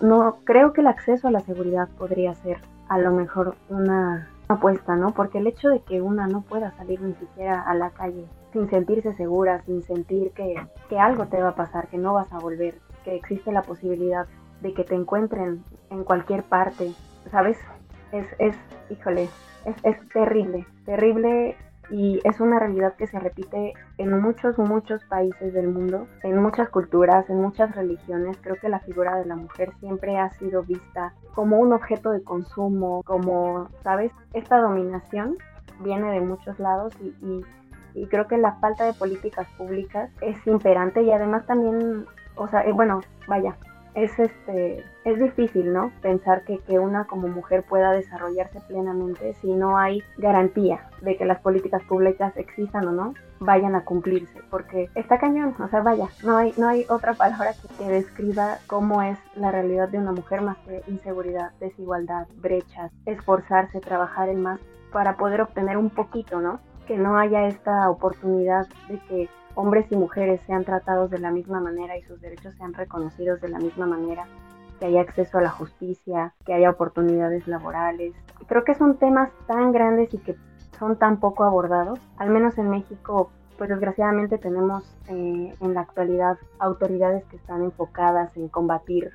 no, 0.00 0.36
creo 0.44 0.72
que 0.72 0.80
el 0.80 0.88
acceso 0.88 1.28
a 1.28 1.30
la 1.30 1.40
seguridad 1.40 1.88
podría 1.96 2.34
ser 2.34 2.58
a 2.88 2.98
lo 2.98 3.12
mejor 3.12 3.54
una 3.68 4.28
apuesta, 4.48 4.96
¿no? 4.96 5.12
Porque 5.12 5.38
el 5.38 5.46
hecho 5.46 5.68
de 5.68 5.80
que 5.80 6.00
una 6.00 6.26
no 6.26 6.40
pueda 6.42 6.72
salir 6.72 7.00
ni 7.00 7.14
siquiera 7.14 7.62
a 7.62 7.74
la 7.74 7.90
calle 7.90 8.24
sin 8.52 8.68
sentirse 8.70 9.12
segura, 9.14 9.62
sin 9.62 9.82
sentir 9.82 10.32
que, 10.32 10.54
que 10.88 10.98
algo 10.98 11.26
te 11.26 11.40
va 11.40 11.50
a 11.50 11.54
pasar, 11.54 11.88
que 11.88 11.98
no 11.98 12.14
vas 12.14 12.32
a 12.32 12.38
volver, 12.38 12.74
que 13.04 13.14
existe 13.14 13.52
la 13.52 13.62
posibilidad 13.62 14.26
de 14.60 14.74
que 14.74 14.84
te 14.84 14.94
encuentren 14.94 15.62
en 15.90 16.04
cualquier 16.04 16.42
parte, 16.42 16.92
¿sabes? 17.30 17.58
Es, 18.12 18.26
es 18.38 18.56
híjole, 18.90 19.28
es, 19.64 19.76
es 19.82 20.08
terrible, 20.10 20.66
terrible 20.84 21.56
y 21.90 22.20
es 22.24 22.40
una 22.40 22.58
realidad 22.58 22.94
que 22.96 23.06
se 23.06 23.18
repite 23.18 23.72
en 23.96 24.20
muchos, 24.20 24.58
muchos 24.58 25.02
países 25.04 25.54
del 25.54 25.68
mundo, 25.68 26.06
en 26.22 26.40
muchas 26.42 26.68
culturas, 26.68 27.28
en 27.30 27.40
muchas 27.40 27.74
religiones. 27.74 28.36
Creo 28.42 28.56
que 28.56 28.68
la 28.68 28.80
figura 28.80 29.16
de 29.16 29.24
la 29.24 29.36
mujer 29.36 29.72
siempre 29.80 30.18
ha 30.18 30.30
sido 30.30 30.62
vista 30.62 31.14
como 31.34 31.58
un 31.58 31.72
objeto 31.72 32.10
de 32.10 32.22
consumo, 32.22 33.02
como, 33.04 33.68
¿sabes? 33.82 34.12
Esta 34.34 34.58
dominación 34.58 35.38
viene 35.80 36.10
de 36.10 36.20
muchos 36.20 36.58
lados 36.58 36.92
y, 37.00 37.14
y, 37.24 37.44
y 37.94 38.06
creo 38.06 38.26
que 38.26 38.36
la 38.36 38.52
falta 38.56 38.84
de 38.84 38.92
políticas 38.92 39.46
públicas 39.56 40.10
es 40.20 40.46
imperante 40.46 41.02
y 41.02 41.10
además 41.10 41.46
también, 41.46 42.04
o 42.36 42.48
sea, 42.48 42.62
eh, 42.62 42.72
bueno, 42.72 43.00
vaya, 43.26 43.56
es 43.94 44.18
este 44.18 44.84
es 45.04 45.18
difícil, 45.18 45.72
¿no? 45.72 45.90
Pensar 46.02 46.42
que, 46.42 46.58
que 46.58 46.78
una 46.78 47.04
como 47.06 47.28
mujer 47.28 47.64
pueda 47.64 47.92
desarrollarse 47.92 48.60
plenamente 48.68 49.34
si 49.40 49.52
no 49.52 49.78
hay 49.78 50.02
garantía 50.18 50.90
de 51.00 51.16
que 51.16 51.24
las 51.24 51.40
políticas 51.40 51.82
públicas 51.84 52.36
existan 52.36 52.88
o 52.88 52.92
no 52.92 53.14
vayan 53.40 53.74
a 53.74 53.84
cumplirse, 53.84 54.40
porque 54.50 54.90
está 54.94 55.18
cañón, 55.18 55.54
o 55.60 55.68
sea, 55.68 55.80
vaya, 55.80 56.08
no 56.24 56.36
hay, 56.36 56.52
no 56.56 56.68
hay 56.68 56.84
otra 56.88 57.14
palabra 57.14 57.52
que, 57.52 57.68
que 57.76 57.90
describa 57.90 58.58
cómo 58.66 59.00
es 59.02 59.18
la 59.36 59.52
realidad 59.52 59.88
de 59.88 59.98
una 59.98 60.12
mujer 60.12 60.42
más 60.42 60.58
que 60.58 60.82
inseguridad, 60.88 61.52
desigualdad, 61.60 62.26
brechas, 62.36 62.90
esforzarse, 63.06 63.80
trabajar 63.80 64.28
en 64.28 64.42
más 64.42 64.60
para 64.92 65.16
poder 65.16 65.40
obtener 65.42 65.76
un 65.76 65.90
poquito, 65.90 66.40
¿no? 66.40 66.60
Que 66.86 66.96
no 66.96 67.18
haya 67.18 67.46
esta 67.46 67.88
oportunidad 67.90 68.66
de 68.88 68.98
que 69.00 69.28
hombres 69.58 69.90
y 69.90 69.96
mujeres 69.96 70.40
sean 70.46 70.64
tratados 70.64 71.10
de 71.10 71.18
la 71.18 71.32
misma 71.32 71.60
manera 71.60 71.96
y 71.96 72.02
sus 72.02 72.20
derechos 72.20 72.54
sean 72.54 72.74
reconocidos 72.74 73.40
de 73.40 73.48
la 73.48 73.58
misma 73.58 73.86
manera, 73.86 74.24
que 74.78 74.86
haya 74.86 75.00
acceso 75.00 75.38
a 75.38 75.42
la 75.42 75.50
justicia, 75.50 76.32
que 76.46 76.54
haya 76.54 76.70
oportunidades 76.70 77.48
laborales. 77.48 78.14
Creo 78.46 78.62
que 78.62 78.76
son 78.76 78.98
temas 78.98 79.32
tan 79.48 79.72
grandes 79.72 80.14
y 80.14 80.18
que 80.18 80.36
son 80.78 80.96
tan 80.96 81.18
poco 81.18 81.42
abordados. 81.42 81.98
Al 82.18 82.30
menos 82.30 82.56
en 82.56 82.70
México, 82.70 83.32
pues 83.56 83.68
desgraciadamente 83.68 84.38
tenemos 84.38 84.96
eh, 85.08 85.52
en 85.60 85.74
la 85.74 85.80
actualidad 85.80 86.38
autoridades 86.60 87.24
que 87.24 87.34
están 87.34 87.64
enfocadas 87.64 88.36
en 88.36 88.46
combatir 88.48 89.10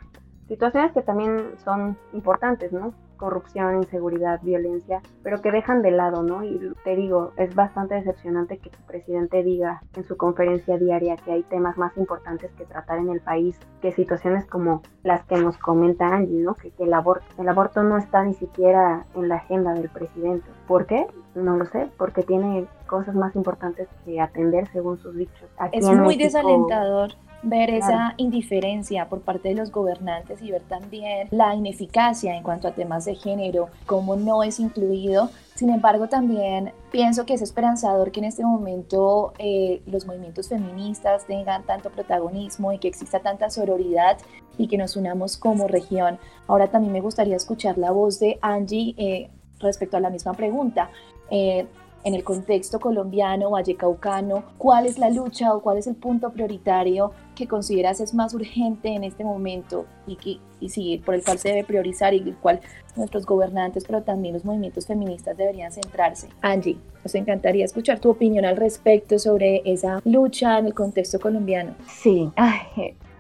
situaciones 0.50 0.92
que 0.92 1.02
también 1.02 1.52
son 1.64 1.98
importantes, 2.12 2.74
¿no? 2.74 2.94
Corrupción, 3.24 3.78
inseguridad, 3.78 4.42
violencia, 4.42 5.02
pero 5.24 5.42
que 5.42 5.50
dejan 5.50 5.82
de 5.82 5.92
lado, 5.92 6.24
¿no? 6.24 6.44
Y 6.44 6.60
te 6.84 6.94
digo, 6.98 7.32
es 7.38 7.56
bastante 7.56 7.96
decepcionante 7.96 8.58
que 8.58 8.68
el 8.68 8.76
presidente 8.86 9.44
diga 9.44 9.82
en 9.96 10.04
su 10.04 10.18
conferencia 10.18 10.78
diaria 10.78 11.16
que 11.16 11.32
hay 11.32 11.44
temas 11.44 11.78
más 11.78 11.96
importantes 11.96 12.52
que 12.58 12.66
tratar 12.66 13.00
en 13.00 13.10
el 13.10 13.22
país 13.22 13.58
que 13.82 13.94
situaciones 13.94 14.46
como 14.46 14.82
las 15.04 15.24
que 15.24 15.38
nos 15.38 15.58
comenta 15.58 16.08
Angie, 16.08 16.42
¿no? 16.42 16.56
Que, 16.56 16.74
el, 16.80 16.94
aborto, 16.94 17.26
el 17.42 17.48
aborto 17.48 17.82
no 17.82 17.98
está 17.98 18.26
ni 18.26 18.34
siquiera 18.34 19.06
en 19.16 19.30
la 19.30 19.36
agenda 19.36 19.74
del 19.74 19.88
presidente. 19.88 20.50
¿Por 20.68 20.86
qué? 20.86 21.08
No 21.34 21.56
lo 21.56 21.66
sé, 21.66 21.90
porque 21.98 22.24
tiene 22.24 22.68
cosas 22.94 23.16
más 23.16 23.36
importantes 23.36 23.88
que 24.06 24.22
atender 24.22 24.68
según 24.72 25.00
sus 25.00 25.16
dichos. 25.16 25.50
es 25.72 25.84
muy 25.84 26.16
desalentador 26.16 27.16
ver 27.42 27.72
esa 27.72 28.14
indiferencia 28.18 29.10
por 29.10 29.22
parte 29.22 29.50
de 29.50 29.56
los 29.56 29.72
gobernantes 29.72 30.44
y 30.44 30.52
ver 30.52 30.62
también 30.62 31.28
la 31.32 31.56
ineficacia 31.56 32.38
en 32.38 32.44
cuanto 32.44 32.68
a 32.68 32.72
temas 32.72 33.06
de 33.06 33.16
género, 33.16 33.70
cómo 33.88 34.16
no 34.16 34.44
es 34.44 34.60
incluido. 34.60 35.32
Sin 35.56 35.72
embargo, 35.72 36.08
también 36.08 36.72
pienso 36.92 37.26
que 37.26 37.34
es 37.34 37.42
esperanzador 37.42 38.12
que 38.12 38.20
en 38.20 38.26
este 38.26 38.46
momento 38.46 39.34
eh, 39.40 39.82
los 39.88 40.06
movimientos 40.06 40.50
feministas 40.50 41.26
tengan 41.26 41.64
tanto 41.64 41.90
protagonismo 41.90 42.74
y 42.74 42.78
que 42.78 42.90
exista 42.90 43.22
tanta 43.22 43.50
sororidad 43.50 44.20
y 44.58 44.68
que 44.68 44.78
nos 44.78 44.96
unamos 44.96 45.36
como 45.36 45.68
región. 45.68 46.20
Ahora 46.48 46.68
también 46.68 46.94
me 46.94 47.02
gustaría 47.02 47.36
escuchar 47.36 47.80
la 47.80 47.90
voz 47.90 48.20
de 48.20 48.38
Angie 48.42 48.94
eh, 48.98 49.32
respecto 49.60 49.98
a 49.98 50.00
la 50.00 50.12
misma 50.12 50.34
pregunta. 50.34 50.92
Eh, 51.32 51.66
en 52.04 52.14
el 52.14 52.24
contexto 52.24 52.80
colombiano, 52.80 53.52
vallecaucano, 53.52 54.44
cuál 54.58 54.86
es 54.86 54.98
la 54.98 55.10
lucha 55.10 55.54
o 55.54 55.62
cuál 55.62 55.78
es 55.78 55.88
el 55.88 55.96
punto 55.96 56.32
prioritario 56.32 57.12
que 57.36 57.48
consideras 57.48 58.00
es 58.00 58.14
más 58.14 58.34
urgente 58.34 58.90
en 58.90 59.04
este 59.04 59.24
momento 59.24 59.86
y, 60.06 60.16
que, 60.18 60.38
y 60.60 60.70
sí, 60.70 61.02
por 61.06 61.16
el 61.16 61.24
cual 61.24 61.40
se 61.40 61.50
debe 61.50 61.64
priorizar 61.64 62.14
y 62.14 62.20
el 62.20 62.36
cual 62.36 62.60
nuestros 62.96 63.26
gobernantes, 63.26 63.86
pero 63.86 64.04
también 64.04 64.34
los 64.34 64.46
movimientos 64.46 64.86
feministas 64.86 65.36
deberían 65.38 65.72
centrarse. 65.72 66.28
Angie, 66.42 66.78
nos 67.04 67.16
encantaría 67.16 67.66
escuchar 67.66 68.00
tu 68.00 68.10
opinión 68.10 68.46
al 68.46 68.58
respecto 68.58 69.18
sobre 69.18 69.62
esa 69.66 70.02
lucha 70.06 70.60
en 70.60 70.68
el 70.68 70.74
contexto 70.74 71.20
colombiano. 71.20 71.74
Sí, 71.88 72.30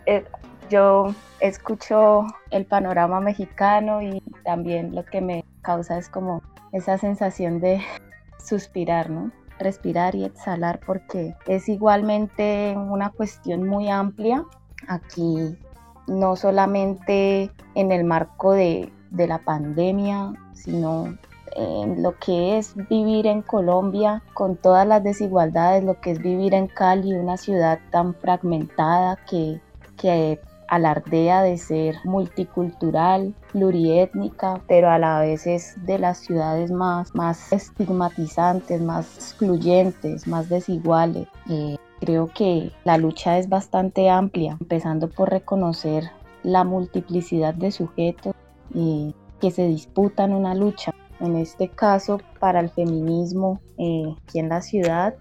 eh, 0.05 0.23
yo 0.69 1.13
escucho 1.39 2.25
el 2.51 2.65
panorama 2.65 3.19
mexicano 3.19 4.01
y 4.01 4.21
también 4.43 4.93
lo 4.95 5.05
que 5.05 5.21
me 5.21 5.43
causa 5.61 5.97
es 5.97 6.09
como 6.09 6.41
esa 6.71 6.97
sensación 6.97 7.59
de 7.59 7.81
suspirar, 8.43 9.09
¿no? 9.09 9.31
Respirar 9.59 10.15
y 10.15 10.25
exhalar 10.25 10.79
porque 10.85 11.35
es 11.47 11.69
igualmente 11.69 12.75
una 12.75 13.09
cuestión 13.09 13.67
muy 13.67 13.89
amplia. 13.89 14.43
Aquí 14.87 15.57
no 16.07 16.35
solamente 16.35 17.51
en 17.75 17.91
el 17.91 18.03
marco 18.03 18.51
de, 18.53 18.91
de 19.11 19.27
la 19.27 19.39
pandemia, 19.39 20.33
sino 20.53 21.17
en 21.55 22.01
lo 22.01 22.17
que 22.17 22.57
es 22.57 22.75
vivir 22.89 23.27
en 23.27 23.41
Colombia 23.41 24.23
con 24.33 24.55
todas 24.55 24.87
las 24.87 25.03
desigualdades, 25.03 25.83
lo 25.83 25.99
que 26.01 26.11
es 26.11 26.19
vivir 26.19 26.53
en 26.53 26.67
Cali, 26.67 27.13
una 27.13 27.37
ciudad 27.37 27.79
tan 27.91 28.15
fragmentada 28.15 29.17
que, 29.27 29.61
que 29.97 30.39
alardea 30.73 31.43
de 31.43 31.57
ser 31.57 31.97
multicultural, 32.03 33.35
pluriétnica, 33.51 34.61
pero 34.67 34.89
a 34.89 34.97
la 34.97 35.19
vez 35.19 35.45
es 35.45 35.75
de 35.85 35.99
las 35.99 36.17
ciudades 36.17 36.71
más, 36.71 37.13
más 37.13 37.53
estigmatizantes, 37.53 38.81
más 38.81 39.15
excluyentes, 39.15 40.27
más 40.27 40.49
desiguales. 40.49 41.27
Eh, 41.47 41.77
creo 41.99 42.27
que 42.33 42.71
la 42.85 42.97
lucha 42.97 43.37
es 43.37 43.49
bastante 43.49 44.09
amplia, 44.09 44.57
empezando 44.59 45.09
por 45.09 45.29
reconocer 45.29 46.05
la 46.41 46.63
multiplicidad 46.63 47.53
de 47.53 47.71
sujetos 47.71 48.33
eh, 48.73 49.13
que 49.39 49.51
se 49.51 49.67
disputan 49.67 50.33
una 50.33 50.55
lucha. 50.55 50.91
En 51.19 51.35
este 51.35 51.69
caso, 51.69 52.19
para 52.39 52.59
el 52.59 52.71
feminismo 52.71 53.61
eh, 53.77 54.11
aquí 54.23 54.39
en 54.39 54.49
la 54.49 54.61
ciudad, 54.61 55.13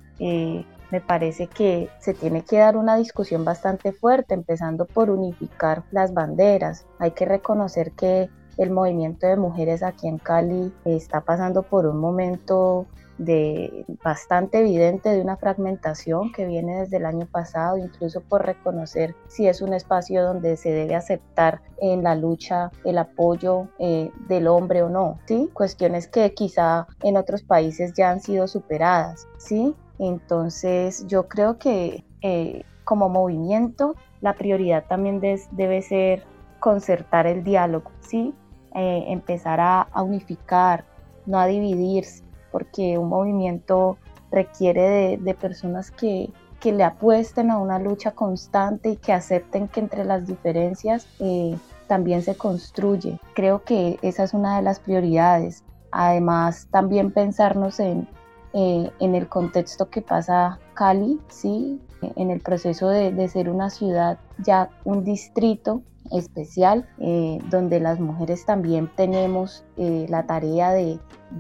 me 0.93 1.01
parece 1.01 1.47
que 1.47 1.89
se 1.99 2.13
tiene 2.13 2.43
que 2.43 2.59
dar 2.59 2.77
una 2.77 2.97
discusión 2.97 3.47
bastante 3.47 3.93
fuerte, 3.93 4.35
empezando 4.35 4.85
por 4.85 5.09
unificar 5.09 5.85
las 5.91 6.13
banderas. 6.13 6.87
Hay 6.99 7.13
que 7.13 7.25
reconocer 7.25 7.93
que 7.93 8.29
el 8.59 8.71
movimiento 8.71 9.27
de 9.27 9.37
mujeres 9.37 9.83
aquí 9.83 10.07
en 10.07 10.19
Cali 10.19 10.71
está 10.85 11.23
pasando 11.23 11.63
por 11.63 11.87
un 11.87 11.97
momento 11.97 12.87
de 13.17 13.87
bastante 14.05 14.59
evidente 14.59 15.09
de 15.11 15.23
una 15.23 15.37
fragmentación 15.37 16.31
que 16.33 16.47
viene 16.47 16.81
desde 16.81 16.99
el 16.99 17.07
año 17.07 17.27
pasado, 17.27 17.79
incluso 17.79 18.21
por 18.21 18.45
reconocer 18.45 19.15
si 19.29 19.47
es 19.47 19.63
un 19.63 19.73
espacio 19.73 20.23
donde 20.23 20.59
se 20.59 20.73
debe 20.73 20.95
aceptar 20.95 21.63
en 21.81 22.03
la 22.03 22.15
lucha 22.15 22.71
el 22.85 22.99
apoyo 22.99 23.69
eh, 23.79 24.11
del 24.29 24.47
hombre 24.47 24.83
o 24.83 24.91
no, 24.91 25.19
¿sí? 25.27 25.49
Cuestiones 25.55 26.07
que 26.07 26.35
quizá 26.35 26.87
en 27.03 27.17
otros 27.17 27.43
países 27.43 27.95
ya 27.95 28.11
han 28.11 28.21
sido 28.21 28.47
superadas, 28.47 29.27
¿sí? 29.39 29.75
Entonces 30.03 31.07
yo 31.07 31.29
creo 31.29 31.59
que 31.59 32.05
eh, 32.23 32.65
como 32.83 33.09
movimiento 33.09 33.95
la 34.21 34.35
prioridad 34.35 34.85
también 34.89 35.21
debe 35.21 35.81
ser 35.81 36.25
concertar 36.59 37.29
el 37.29 37.45
diálogo, 37.45 37.93
¿sí? 38.01 38.35
Eh, 38.75 39.05
empezar 39.09 39.61
a, 39.61 39.87
unificar, 40.03 40.85
no 41.25 41.39
a 41.39 41.47
dividirse, 41.47 42.25
porque 42.51 42.99
un 42.99 43.11
movimiento 43.11 43.97
requiere 44.33 45.19
de, 45.19 45.35
personas 45.35 45.93
que, 45.93 46.31
le 46.65 46.83
apuesten 46.83 47.53
a 47.53 47.59
una 47.59 47.79
lucha 47.79 48.11
constante 48.11 48.91
y 48.91 48.97
que 48.97 49.13
acepten 49.13 49.69
que 49.69 49.81
entre 49.81 50.05
las 50.05 50.27
diferencias 50.27 51.07
eh, 51.21 51.57
también 51.87 52.23
se 52.23 52.37
construye. 52.37 53.21
Creo 53.35 53.63
que 53.63 54.01
esa 54.03 54.25
es 54.25 54.35
una 54.35 54.57
de 54.57 54.63
las 54.63 54.81
prioridades. 54.81 55.63
Además, 55.93 56.69
también 56.71 57.13
pensarnos 57.13 57.79
en, 57.81 58.09
eh, 58.55 58.91
en 59.01 59.15
el 59.15 59.29
contexto 59.29 59.89
que 59.89 60.03
pasa 60.03 60.59
Cali, 60.75 61.19
¿sí? 61.29 61.81
en 62.17 62.31
el 62.31 62.41
proceso 62.41 62.89
de, 62.89 63.29
ser 63.29 63.49
una 63.49 63.71
ciudad, 63.71 64.19
ya 64.39 64.71
un 64.85 65.05
distrito 65.05 65.83
especial, 66.11 66.89
eh, 66.99 67.39
donde 67.49 67.81
las 67.81 68.01
mujeres 68.01 68.45
también 68.45 68.91
tenemos 68.97 69.65
eh, 69.77 70.07
la 70.09 70.27
tarea 70.27 70.73
de, 70.73 70.99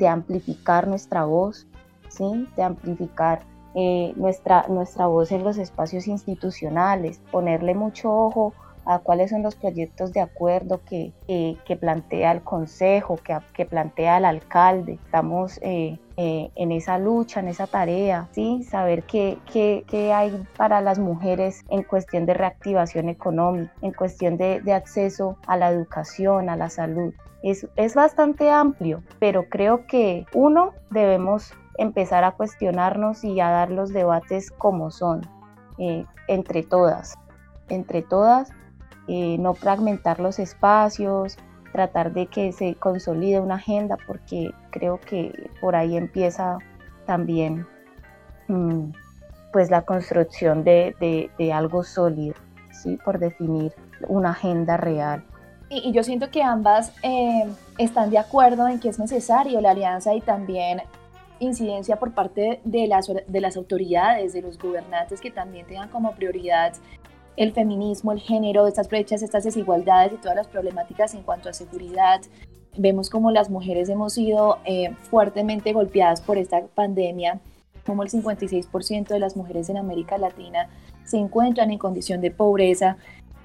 amplificar 0.09 0.89
nuestra 0.89 1.25
voz, 1.25 1.67
¿sí? 2.09 2.49
de 2.57 2.63
amplificar 2.63 3.43
nuestra, 4.17 4.67
nuestra 4.69 5.07
voz 5.07 5.33
en 5.33 5.45
los 5.45 5.57
espacios 5.57 6.07
institucionales, 6.07 7.21
ponerle 7.31 7.75
mucho 7.75 8.11
ojo 8.13 8.53
a 8.85 8.99
cuáles 8.99 9.31
son 9.31 9.43
los 9.43 9.55
proyectos 9.55 10.13
de 10.13 10.21
acuerdo 10.21 10.81
que, 10.85 11.13
que 11.27 11.77
plantea 11.77 12.33
el 12.33 12.43
Consejo, 12.43 13.17
que, 13.17 13.37
que, 13.55 13.65
plantea 13.65 14.19
el 14.19 14.25
alcalde. 14.25 14.95
Estamos 15.05 15.59
eh, 15.63 15.99
eh, 16.17 16.51
en 16.57 16.73
esa 16.73 16.99
lucha, 16.99 17.41
en 17.41 17.49
esa 17.49 17.67
tarea, 17.67 18.29
¿sí? 18.33 18.65
saber 18.65 19.05
qué, 19.05 19.39
qué, 19.53 19.85
qué, 19.89 20.13
hay 20.13 20.45
para 20.57 20.81
las 20.81 20.99
mujeres 20.99 21.65
en 21.71 21.83
cuestión 21.83 22.27
de 22.27 22.35
reactivación 22.35 23.09
económica, 23.09 23.73
en 23.83 23.93
cuestión 23.93 24.37
de, 24.37 24.61
de 24.61 24.73
acceso 24.73 25.37
a 25.47 25.57
la 25.57 25.71
educación, 25.71 26.49
a 26.49 26.57
la 26.57 26.69
salud. 26.69 27.15
Es, 27.43 27.67
es 27.77 27.95
bastante 27.95 28.51
amplio, 28.51 29.03
pero 29.19 29.49
creo 29.49 29.87
que 29.87 30.27
uno 30.35 30.73
debemos 30.91 31.53
empezar 31.79 32.25
a 32.25 32.33
cuestionarnos 32.33 33.25
y 33.25 33.41
a 33.41 33.51
dar 33.51 33.71
los 33.71 33.93
debates 33.93 34.51
como 34.51 34.91
son, 34.91 35.23
eh, 35.79 36.05
entre 36.29 36.63
todas, 36.63 37.15
entre 37.69 38.03
todas 38.03 38.53
eh, 39.09 39.37
no 39.39 39.55
fragmentar 39.55 40.21
los 40.21 40.39
espacios, 40.39 41.37
tratar 41.73 42.13
de 42.13 42.27
que 42.27 42.53
se 42.53 42.75
consolide 42.75 43.41
una 43.41 43.57
agenda, 43.57 43.97
porque 44.07 44.53
creo 44.71 45.01
que 45.01 45.51
por 45.61 45.75
ahí 45.75 45.97
empieza 45.97 46.59
también 47.07 47.67
mm, 48.49 48.91
pues 49.53 49.71
la 49.71 49.83
construcción 49.83 50.65
de, 50.65 51.31
algo 51.53 51.83
sólido. 51.83 52.35
¿sí? 52.73 52.99
por 53.05 53.19
definir 53.19 53.73
una 54.09 54.31
agenda 54.31 54.77
real. 54.77 55.25
Y, 55.69 55.93
yo 55.93 56.03
siento 56.03 56.31
que 56.31 56.43
ambas 56.43 56.93
eh, 57.03 57.45
están 57.79 58.11
de 58.11 58.19
acuerdo 58.19 58.69
en 58.69 58.81
que 58.81 58.89
es 58.89 58.99
necesario 58.99 59.61
la 59.61 59.71
alianza 59.71 60.15
y 60.15 60.21
también 60.21 60.83
incidencia 61.39 61.97
por 61.97 62.13
parte 62.13 62.61
de 62.65 62.87
las, 62.87 63.09
de 63.09 63.41
las 63.41 63.57
autoridades, 63.57 64.33
de 64.33 64.43
los 64.43 64.59
gobernantes 64.59 65.21
que 65.21 65.31
también 65.31 65.67
tengan 65.67 65.89
como 65.89 66.13
prioridad 66.13 66.75
el 67.37 67.53
feminismo, 67.53 68.13
el 68.13 68.21
género, 68.21 68.67
estas 68.67 68.89
brechas, 68.89 69.23
estas 69.23 69.45
desigualdades 69.45 70.13
y 70.13 70.17
todas 70.17 70.37
las 70.37 70.49
problemáticas 70.49 71.15
en 71.15 71.23
cuanto 71.23 71.49
a 71.49 71.53
seguridad. 71.53 72.21
Vemos 72.77 73.11
como 73.11 73.31
las 73.31 73.51
mujeres 73.51 73.89
hemos 73.89 74.15
sido 74.15 74.59
eh, 74.65 74.95
fuertemente 75.11 75.73
golpeadas 75.73 76.21
por 76.21 76.39
esta 76.39 76.63
pandemia, 76.75 77.41
como 77.87 78.03
el 78.03 78.11
56% 78.11 79.09
de 79.09 79.19
las 79.19 79.37
mujeres 79.37 79.69
en 79.69 79.77
América 79.77 80.19
Latina 80.19 80.69
se 81.05 81.19
encuentran 81.19 81.71
en 81.71 81.79
condición 81.79 82.21
de 82.21 82.31
pobreza 82.31 82.97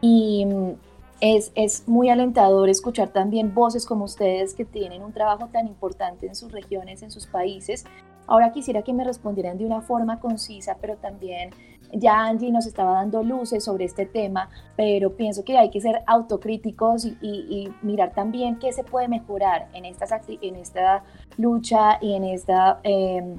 y 0.02 0.46
mm, 0.46 0.72
es, 1.20 1.52
es, 1.56 1.88
muy 1.88 2.10
alentador 2.10 2.70
escuchar 2.70 3.10
también 3.10 3.54
voces 3.54 3.86
como 3.86 4.06
ustedes 4.06 4.54
que 4.54 4.66
tienen 4.66 5.04
un 5.04 5.12
trabajo 5.12 5.50
tan 5.52 5.68
importante 5.68 6.28
en 6.28 6.36
sus 6.36 6.52
regiones, 6.52 7.02
en 7.02 7.10
sus 7.10 7.26
países. 7.26 7.86
Ahora 8.28 8.52
quisiera 8.52 8.82
que 8.82 8.94
me 8.94 9.04
respondieran 9.04 9.58
de 9.58 9.66
una 9.66 9.82
forma 9.82 10.20
concisa, 10.20 10.78
pero 10.80 10.98
también 10.98 11.50
ya 11.94 12.26
Angie 12.26 12.52
nos 12.52 12.66
estaba 12.66 12.94
dando 12.94 13.24
luces 13.24 13.64
sobre 13.64 13.86
este 13.86 14.06
tema, 14.06 14.50
pero 14.76 15.16
pienso 15.16 15.44
que 15.44 15.58
hay 15.58 15.70
que 15.70 15.80
ser 15.80 16.04
autocríticos 16.06 17.06
y, 17.06 17.70
mirar 17.82 18.14
también 18.14 18.60
qué 18.60 18.72
se 18.74 18.84
puede 18.84 19.08
mejorar 19.08 19.70
en, 19.74 19.86
esta 19.86 21.04
lucha 21.38 21.98
y 22.02 22.14
en 22.14 22.24
esta, 22.26 22.80
em, 22.84 23.36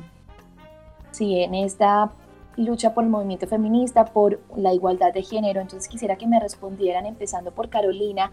sí, 1.11 1.41
en 1.41 1.55
esta 1.55 2.11
lucha 2.57 2.93
por 2.95 3.05
el 3.05 3.11
movimiento 3.11 3.47
feminista, 3.47 4.05
por 4.07 4.41
la 4.57 4.73
igualdad 4.73 5.13
de 5.13 5.23
género. 5.23 5.61
Entonces 5.61 5.89
quisiera 5.89 6.17
que 6.17 6.27
me 6.27 6.41
respondieran, 6.41 7.07
empezando 7.07 7.53
por 7.53 7.69
Carolina, 7.69 8.33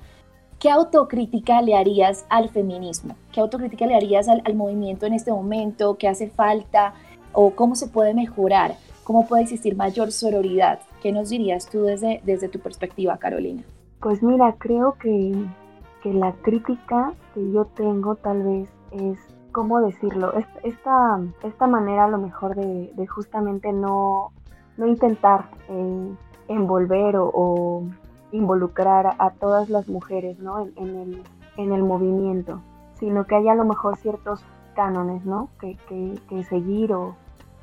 ¿qué 0.65 0.71
autocrítica 0.71 1.62
le 1.62 1.75
harías 1.75 2.25
al 2.28 2.49
feminismo? 2.49 3.15
¿Qué 3.32 3.39
autocrítica 3.39 3.86
le 3.86 3.93
harías 3.93 4.28
al, 4.28 4.56
movimiento 4.56 5.06
en 5.06 5.13
este 5.13 5.32
momento? 5.32 5.95
¿Qué 5.99 6.08
hace 6.08 6.28
falta? 6.28 6.95
¿O 7.34 7.51
cómo 7.51 7.75
se 7.75 7.86
puede 7.86 8.15
mejorar? 8.15 8.73
¿Cómo 9.04 9.28
puede 9.28 9.43
existir 9.43 9.75
mayor 9.75 10.12
sororidad? 10.12 10.80
¿Qué 11.04 11.12
nos 11.12 11.30
dirías 11.30 11.69
tú 11.69 11.84
desde, 11.84 12.19
desde 12.25 12.49
tu 12.49 12.58
perspectiva, 12.58 13.17
Carolina? 13.17 13.62
Pues 13.99 14.23
mira, 14.23 14.56
creo 14.58 14.93
que, 14.93 15.36
que 16.01 16.12
la 16.15 16.32
crítica 16.41 17.13
que 17.36 17.51
yo 17.51 17.65
tengo 17.65 18.15
tal 18.15 18.41
vez 18.41 18.67
es, 18.89 19.19
¿cómo 19.51 19.82
decirlo? 19.82 20.34
Esta, 20.63 21.21
esta 21.43 21.67
manera 21.67 22.06
a 22.06 22.10
lo 22.10 22.17
mejor 22.17 22.56
de, 22.56 22.91
de 22.91 23.06
justamente 23.06 23.71
no, 23.71 24.32
no 24.78 24.88
intentar 24.88 25.47
eh, 25.69 26.10
envolver 26.47 27.17
o, 27.17 27.84
involucrar 28.32 29.16
a, 29.18 29.30
todas 29.32 29.70
las 29.70 29.88
mujeres 29.88 30.40
¿no? 30.40 30.68
en, 30.76 30.96
el, 30.96 31.24
en 31.58 31.72
el 31.72 31.84
movimiento, 31.84 32.62
sino 33.00 33.26
que 33.26 33.36
hay 33.36 33.48
a 33.48 33.56
lo 33.56 33.66
mejor 33.66 33.98
ciertos 33.98 34.44
cánones 34.76 35.26
¿no? 35.26 35.50
que, 35.60 35.78
que, 35.88 36.20
que 36.28 36.44
seguir 36.44 36.94
o, 36.94 37.16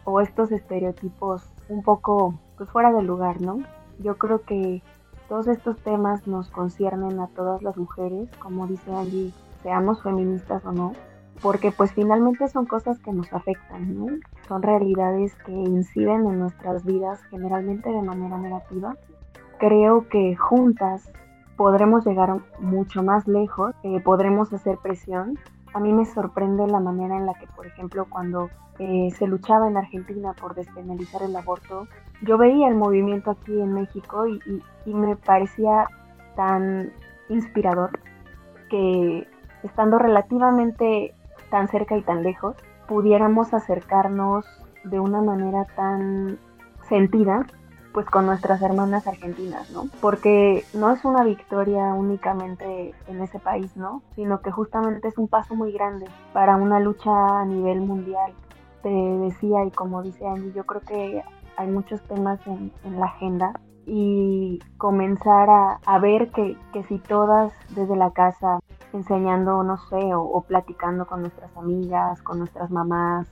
o 0.05 0.21
estos 0.21 0.53
estereotipos 0.53 1.43
un 1.69 1.83
poco 1.83 2.35
pues 2.57 2.71
fuera 2.71 2.93
de 2.93 3.03
lugar, 3.03 3.41
¿no? 3.41 3.61
Yo 3.99 4.19
creo 4.19 4.43
que 4.43 4.83
todos 5.29 5.49
estos 5.49 5.79
temas 5.79 6.27
nos 6.27 6.51
conciernen 6.51 7.21
a 7.21 7.29
todas 7.29 7.63
las 7.63 7.77
mujeres, 7.77 8.29
como 8.39 8.67
dice 8.67 8.95
allí, 8.95 9.33
seamos 9.63 10.03
feministas 10.03 10.65
o 10.65 10.73
no, 10.73 10.93
porque 11.41 11.73
pues 11.73 11.93
finalmente 11.93 12.49
son 12.49 12.67
cosas 12.67 12.99
que 12.99 13.13
nos 13.13 13.33
afectan, 13.33 13.99
¿no? 13.99 14.07
Son 14.49 14.63
realidades 14.63 15.35
que 15.47 15.53
inciden 15.53 16.27
en 16.27 16.39
nuestras 16.39 16.85
vidas 16.85 17.23
generalmente 17.31 17.91
de 17.91 18.03
manera 18.03 18.39
negativa. 18.39 18.97
Creo 19.63 20.09
que 20.09 20.35
juntas 20.35 21.09
podremos 21.57 22.05
llegar 22.05 22.37
mucho 22.59 23.05
más 23.05 23.29
lejos, 23.29 23.73
eh, 23.85 24.01
podremos 24.01 24.53
hacer 24.53 24.79
presión. 24.79 25.39
A 25.73 25.79
mí 25.79 25.93
me 25.93 26.05
sorprende 26.05 26.67
la 26.67 26.81
manera 26.81 27.17
en 27.17 27.27
la 27.27 27.35
que, 27.35 27.47
por 27.47 27.69
ejemplo, 27.69 28.07
cuando 28.11 28.51
eh, 28.81 29.11
se 29.17 29.29
luchaba 29.29 29.69
en 29.69 29.77
Argentina 29.77 30.33
por 30.33 30.57
despenalizar 30.57 31.23
el 31.23 31.37
aborto, 31.37 31.87
yo 32.23 32.39
veía 32.39 32.67
el 32.67 32.75
movimiento 32.75 33.31
aquí 33.31 33.53
en 33.53 33.73
México 33.73 34.27
y, 34.27 34.41
me 34.85 35.15
parecía 35.15 35.87
tan 36.35 36.93
inspirador 37.29 38.01
que 38.69 39.29
estando 39.63 39.97
relativamente 40.01 41.15
tan 41.51 41.69
cerca 41.69 41.97
y 41.97 42.03
tan 42.03 42.25
lejos, 42.25 42.57
pudiéramos 42.89 43.55
acercarnos 43.55 44.45
de 44.83 44.99
una 44.99 45.23
manera 45.23 45.67
tan 45.77 46.41
sentida 46.89 47.47
pues 47.93 48.07
con 48.07 48.27
nuestras 48.27 48.63
hermanas 48.63 49.07
argentinas, 49.07 49.71
¿no? 49.71 49.87
Porque 50.01 50.65
no 50.75 50.93
es 50.93 51.05
una 51.05 51.25
victoria 51.25 51.93
únicamente 51.95 52.95
en 53.07 53.23
ese 53.23 53.39
país, 53.39 53.77
¿no? 53.77 54.03
Sino 54.15 54.41
que 54.41 54.51
justamente 54.51 55.09
es 55.09 55.19
un 55.19 55.29
paso 55.29 55.55
muy 55.55 55.73
grande 55.73 56.07
para 56.33 56.57
una 56.57 56.81
lucha 56.81 57.41
a 57.41 57.45
nivel 57.45 57.81
mundial 57.81 58.33
te 58.83 58.91
decía 58.91 59.65
y 59.65 59.71
como 59.71 60.03
dice 60.03 60.27
Angie, 60.27 60.53
yo 60.53 60.65
creo 60.65 60.81
que 60.83 61.23
hay 61.57 61.69
muchos 61.69 62.01
temas 62.03 62.41
en, 62.47 62.73
la 62.99 63.07
agenda 63.07 63.53
y 63.87 64.61
comenzar 64.77 65.49
a, 65.85 65.99
ver 65.99 66.31
que, 66.31 66.57
si 66.89 66.99
todas 66.99 67.53
desde 67.71 67.97
la 67.97 68.11
casa 68.11 68.61
enseñando, 68.93 69.63
no 69.63 69.77
sé, 69.89 70.15
o, 70.15 70.41
platicando 70.43 71.07
con 71.07 71.23
nuestras 71.23 71.57
amigas, 71.57 72.21
con 72.23 72.39
nuestras 72.39 72.71
mamás, 72.71 73.27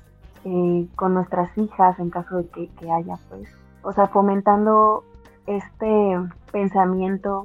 eh, 0.44 0.88
con 0.96 1.14
nuestras 1.14 1.56
hijas 1.58 1.98
en 1.98 2.10
caso 2.10 2.38
de 2.38 2.48
que, 2.48 2.68
que 2.68 2.90
haya, 2.90 3.16
pues, 3.28 3.48
o 3.82 3.92
sea, 3.92 4.08
fomentando 4.08 5.04
este 5.46 6.18
pensamiento 6.52 7.44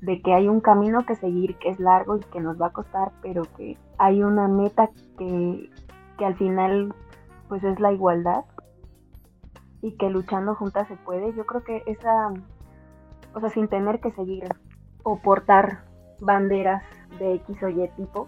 de 0.00 0.20
que 0.20 0.34
hay 0.34 0.48
un 0.48 0.60
camino 0.60 1.06
que 1.06 1.16
seguir 1.16 1.56
que 1.56 1.70
es 1.70 1.80
largo 1.80 2.16
y 2.16 2.20
que 2.20 2.40
nos 2.40 2.60
va 2.60 2.66
a 2.66 2.72
costar, 2.72 3.12
pero 3.22 3.42
que 3.56 3.78
hay 3.98 4.22
una 4.22 4.48
meta 4.48 4.90
que, 5.18 5.70
que 6.18 6.24
al 6.24 6.36
final 6.36 6.94
pues 7.48 7.64
es 7.64 7.80
la 7.80 7.92
igualdad 7.92 8.44
y 9.82 9.92
que 9.92 10.10
luchando 10.10 10.54
juntas 10.54 10.88
se 10.88 10.96
puede. 10.96 11.32
Yo 11.34 11.46
creo 11.46 11.62
que 11.62 11.82
esa, 11.86 12.32
o 13.34 13.40
sea, 13.40 13.50
sin 13.50 13.68
tener 13.68 14.00
que 14.00 14.12
seguir 14.12 14.44
o 15.02 15.18
portar 15.18 15.84
banderas 16.20 16.82
de 17.18 17.34
X 17.34 17.62
o 17.62 17.68
Y 17.68 17.88
tipo, 17.96 18.26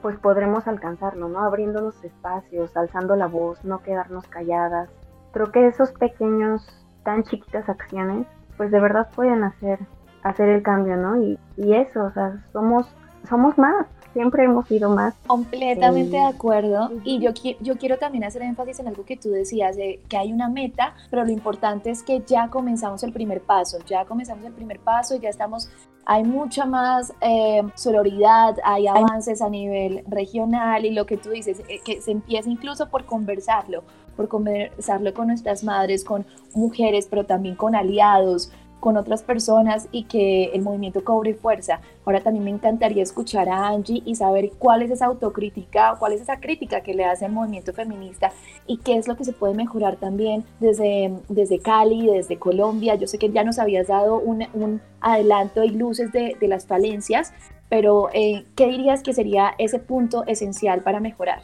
pues 0.00 0.18
podremos 0.18 0.66
alcanzarlo, 0.66 1.28
¿no? 1.28 1.40
Abriéndonos 1.40 2.02
espacios, 2.04 2.76
alzando 2.76 3.16
la 3.16 3.26
voz, 3.26 3.64
no 3.64 3.82
quedarnos 3.82 4.26
calladas. 4.28 4.90
Creo 5.32 5.50
que 5.50 5.66
esos 5.66 5.92
pequeños, 5.92 6.83
tan 7.04 7.22
chiquitas 7.24 7.68
acciones, 7.68 8.26
pues 8.56 8.70
de 8.70 8.80
verdad 8.80 9.08
pueden 9.14 9.44
hacer, 9.44 9.78
hacer 10.22 10.48
el 10.48 10.62
cambio, 10.62 10.96
¿no? 10.96 11.22
Y, 11.22 11.38
y 11.56 11.74
eso, 11.74 12.04
o 12.04 12.10
sea, 12.12 12.42
somos, 12.52 12.86
somos 13.28 13.56
más, 13.58 13.86
siempre 14.14 14.44
hemos 14.44 14.66
sido 14.66 14.88
más. 14.88 15.14
Completamente 15.26 16.16
de 16.16 16.24
acuerdo. 16.24 16.90
Y 17.04 17.20
yo, 17.20 17.32
yo 17.60 17.76
quiero 17.76 17.98
también 17.98 18.24
hacer 18.24 18.42
énfasis 18.42 18.80
en 18.80 18.88
algo 18.88 19.04
que 19.04 19.18
tú 19.18 19.30
decías, 19.30 19.76
de 19.76 20.00
que 20.08 20.16
hay 20.16 20.32
una 20.32 20.48
meta, 20.48 20.94
pero 21.10 21.24
lo 21.24 21.30
importante 21.30 21.90
es 21.90 22.02
que 22.02 22.22
ya 22.26 22.48
comenzamos 22.48 23.02
el 23.02 23.12
primer 23.12 23.42
paso, 23.42 23.78
ya 23.86 24.06
comenzamos 24.06 24.44
el 24.46 24.52
primer 24.52 24.78
paso 24.78 25.16
y 25.16 25.18
ya 25.18 25.28
estamos, 25.28 25.68
hay 26.06 26.24
mucha 26.24 26.64
más 26.64 27.12
eh, 27.20 27.62
sororidad, 27.74 28.56
hay 28.64 28.86
avances 28.86 29.42
a 29.42 29.50
nivel 29.50 30.04
regional 30.06 30.86
y 30.86 30.90
lo 30.90 31.04
que 31.06 31.16
tú 31.16 31.30
dices, 31.30 31.60
eh, 31.68 31.80
que 31.84 32.00
se 32.00 32.12
empieza 32.12 32.48
incluso 32.48 32.88
por 32.88 33.04
conversarlo, 33.04 33.82
por 34.14 34.28
conversarlo 34.28 35.12
con 35.12 35.28
nuestras 35.28 35.64
madres, 35.64 36.04
con 36.04 36.24
mujeres, 36.54 37.06
pero 37.10 37.24
también 37.24 37.56
con 37.56 37.74
aliados, 37.74 38.50
con 38.84 38.98
otras 38.98 39.22
personas 39.22 39.88
y 39.92 40.04
que 40.04 40.50
el 40.52 40.60
movimiento 40.60 41.02
cobre 41.02 41.32
fuerza. 41.32 41.80
Ahora 42.04 42.20
también 42.20 42.44
me 42.44 42.50
encantaría 42.50 43.02
escuchar 43.02 43.48
a 43.48 43.68
Angie 43.68 44.02
y 44.04 44.14
saber 44.14 44.50
cuál 44.58 44.82
es 44.82 44.90
esa 44.90 45.06
autocrítica, 45.06 45.96
cuál 45.98 46.12
es 46.12 46.20
esa 46.20 46.38
crítica 46.38 46.82
que 46.82 46.92
le 46.92 47.06
hace 47.06 47.24
al 47.24 47.32
movimiento 47.32 47.72
feminista 47.72 48.30
y 48.66 48.76
qué 48.76 48.98
es 48.98 49.08
lo 49.08 49.16
que 49.16 49.24
se 49.24 49.32
puede 49.32 49.54
mejorar 49.54 49.96
también 49.96 50.44
desde, 50.60 51.14
desde 51.30 51.60
Cali, 51.60 52.08
desde 52.08 52.38
Colombia. 52.38 52.94
Yo 52.96 53.06
sé 53.06 53.16
que 53.18 53.30
ya 53.30 53.42
nos 53.42 53.58
habías 53.58 53.86
dado 53.86 54.18
un, 54.18 54.44
un 54.52 54.82
adelanto 55.00 55.64
y 55.64 55.70
luces 55.70 56.12
de, 56.12 56.36
de 56.38 56.46
las 56.46 56.66
falencias, 56.66 57.32
pero 57.70 58.10
eh, 58.12 58.44
¿qué 58.54 58.66
dirías 58.66 59.02
que 59.02 59.14
sería 59.14 59.54
ese 59.56 59.78
punto 59.78 60.24
esencial 60.26 60.82
para 60.82 61.00
mejorar? 61.00 61.40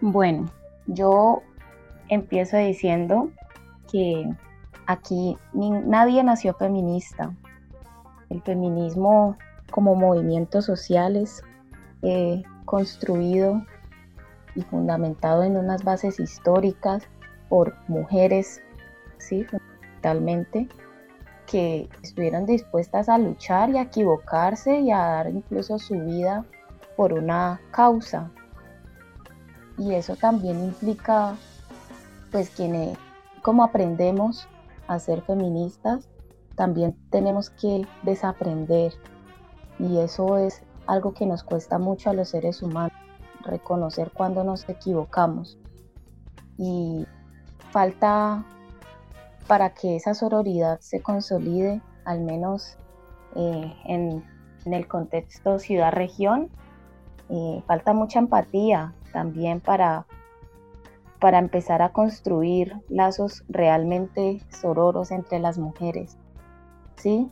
Bueno, 0.00 0.48
yo 0.86 1.42
empiezo 2.14 2.56
diciendo 2.56 3.30
que 3.90 4.28
Aquí 4.86 5.38
nadie 5.52 6.22
nació 6.22 6.54
feminista. 6.54 7.34
El 8.28 8.42
feminismo 8.42 9.38
como 9.70 9.94
movimiento 9.94 10.60
social 10.60 11.16
es 11.16 11.42
eh, 12.02 12.42
construido 12.66 13.64
y 14.54 14.62
fundamentado 14.62 15.42
en 15.42 15.56
unas 15.56 15.84
bases 15.84 16.20
históricas 16.20 17.02
por 17.48 17.74
mujeres, 17.88 18.62
sí, 19.18 19.44
fundamentalmente, 19.44 20.68
que 21.46 21.88
estuvieron 22.02 22.44
dispuestas 22.44 23.08
a 23.08 23.16
luchar 23.16 23.70
y 23.70 23.78
a 23.78 23.82
equivocarse 23.82 24.80
y 24.80 24.90
a 24.90 24.98
dar 24.98 25.30
incluso 25.30 25.78
su 25.78 25.94
vida 25.94 26.44
por 26.94 27.14
una 27.14 27.60
causa. 27.70 28.30
Y 29.78 29.94
eso 29.94 30.14
también 30.16 30.62
implica, 30.62 31.36
pues, 32.34 32.50
quienes, 32.50 32.98
como 33.42 33.62
aprendemos 33.62 34.48
a 34.88 34.98
ser 34.98 35.22
feministas, 35.22 36.08
también 36.56 36.96
tenemos 37.10 37.48
que 37.48 37.86
desaprender 38.02 38.92
y 39.78 39.98
eso 39.98 40.36
es 40.38 40.64
algo 40.88 41.14
que 41.14 41.26
nos 41.26 41.44
cuesta 41.44 41.78
mucho 41.78 42.10
a 42.10 42.12
los 42.12 42.30
seres 42.30 42.60
humanos, 42.60 42.98
reconocer 43.44 44.10
cuando 44.12 44.42
nos 44.42 44.68
equivocamos. 44.68 45.60
Y 46.58 47.06
falta 47.70 48.44
para 49.46 49.72
que 49.72 49.94
esa 49.94 50.12
sororidad 50.14 50.80
se 50.80 51.02
consolide, 51.02 51.82
al 52.04 52.20
menos 52.22 52.76
eh, 53.36 53.72
en, 53.84 54.24
el 54.64 54.88
contexto 54.88 55.60
ciudad-región, 55.60 56.50
eh, 57.28 57.62
falta 57.68 57.92
mucha 57.92 58.18
empatía 58.18 58.92
también 59.12 59.60
para, 59.60 60.08
para 61.24 61.38
empezar 61.38 61.80
a 61.80 61.88
construir 61.88 62.82
lazos 62.90 63.44
realmente 63.48 64.42
sororos 64.50 65.10
entre 65.10 65.38
las 65.38 65.56
mujeres. 65.56 66.18
¿sí? 66.96 67.30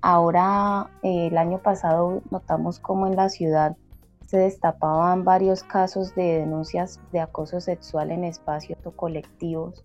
ahora, 0.00 0.88
eh, 1.02 1.26
el 1.26 1.36
año 1.36 1.58
pasado, 1.58 2.22
notamos 2.30 2.78
como 2.78 3.06
en 3.06 3.16
la 3.16 3.28
ciudad 3.28 3.76
se 4.24 4.38
destapaban 4.38 5.24
varios 5.24 5.62
casos 5.62 6.14
de 6.14 6.38
denuncias 6.38 6.98
de 7.12 7.20
acoso 7.20 7.60
sexual 7.60 8.10
en 8.12 8.24
espacios 8.24 8.78
colectivos, 8.96 9.84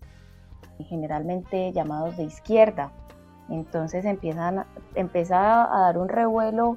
generalmente 0.78 1.70
llamados 1.70 2.16
de 2.16 2.24
izquierda. 2.24 2.92
Entonces 3.50 4.06
empiezan, 4.06 4.64
empieza 4.94 5.64
a 5.64 5.80
dar 5.80 5.98
un 5.98 6.08
revuelo 6.08 6.76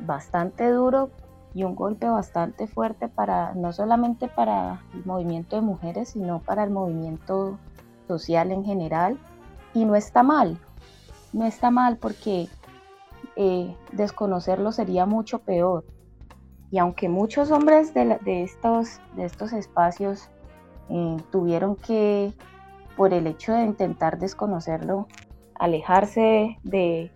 bastante 0.00 0.70
duro 0.70 1.10
y 1.54 1.64
un 1.64 1.74
golpe 1.74 2.08
bastante 2.08 2.66
fuerte 2.66 3.08
para 3.08 3.54
no 3.54 3.72
solamente 3.72 4.28
para 4.28 4.82
el 4.92 5.04
movimiento 5.04 5.56
de 5.56 5.62
mujeres, 5.62 6.10
sino 6.10 6.40
para 6.40 6.64
el 6.64 6.70
movimiento 6.70 7.58
social 8.08 8.50
en 8.50 8.64
general. 8.64 9.18
Y 9.72 9.84
no 9.84 9.96
está 9.96 10.22
mal, 10.22 10.58
no 11.32 11.46
está 11.46 11.70
mal 11.70 11.96
porque 11.96 12.48
eh, 13.36 13.76
desconocerlo 13.92 14.72
sería 14.72 15.06
mucho 15.06 15.40
peor. 15.40 15.84
Y 16.70 16.78
aunque 16.78 17.08
muchos 17.08 17.50
hombres 17.50 17.94
de, 17.94 18.18
estos, 18.42 19.00
de 19.16 19.24
estos 19.24 19.52
espacios 19.52 20.28
eh, 20.88 21.16
tuvieron 21.30 21.76
que, 21.76 22.32
por 22.96 23.14
el 23.14 23.26
hecho 23.26 23.52
de 23.52 23.64
intentar 23.64 24.18
desconocerlo, 24.18 25.06
alejarse 25.54 26.58
de, 26.62 27.10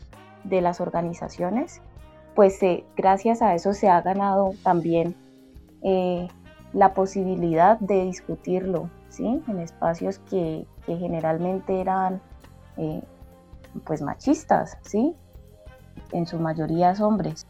las 0.45 0.81
organizaciones, 0.81 1.83
pues 2.39 2.63
eh, 2.63 2.85
gracias 2.97 3.43
a 3.43 3.57
eso 3.57 3.73
se 3.73 3.89
ha 3.89 4.01
ganado 4.01 4.55
también 4.63 5.17
la 6.73 6.95
posibilidad 6.95 7.81
de 7.81 8.05
discutirlo 8.05 8.91
¿sí? 9.09 9.43
en 9.49 9.59
espacios 9.59 10.21
que, 10.31 10.65
generalmente 10.87 11.81
eran 11.81 12.23
pues 13.85 14.03
machistas, 14.03 14.79
¿sí? 14.83 15.17
En 16.13 16.27
su 16.27 16.39
mayoría 16.39 16.95
hombres. 17.01 17.49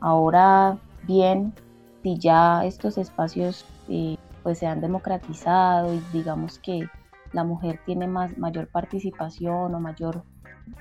Ahora 0.00 0.78
bien, 1.04 1.54
si 2.02 2.18
ya 2.18 2.64
estos 2.64 2.98
espacios 2.98 3.64
eh, 3.88 4.16
pues 4.42 4.58
se 4.58 4.66
han 4.66 4.80
democratizado 4.80 5.94
y 5.94 6.00
digamos 6.12 6.58
que 6.58 6.88
la 7.32 7.44
mujer 7.44 7.78
tiene 7.86 8.08
más, 8.08 8.36
mayor 8.36 8.66
participación 8.66 9.72
o 9.72 9.78
mayor 9.78 10.24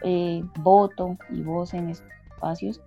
eh, 0.02 0.44
voto 0.60 1.18
y 1.30 1.44
voz 1.44 1.76
en 1.76 1.90
estos 1.90 2.10
espacios, 2.32 2.82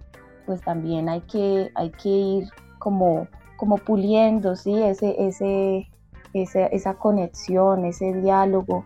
pues 0.46 0.60
también 0.62 1.08
hay 1.08 1.20
que, 1.22 1.70
hay 1.74 1.90
que 1.90 2.08
ir 2.08 2.48
como, 2.78 3.28
como 3.56 3.78
puliendo 3.78 4.56
¿sí? 4.56 4.82
ese, 4.82 5.16
ese, 5.26 5.88
esa 6.32 6.94
conexión, 6.94 7.84
ese 7.84 8.12
diálogo 8.14 8.84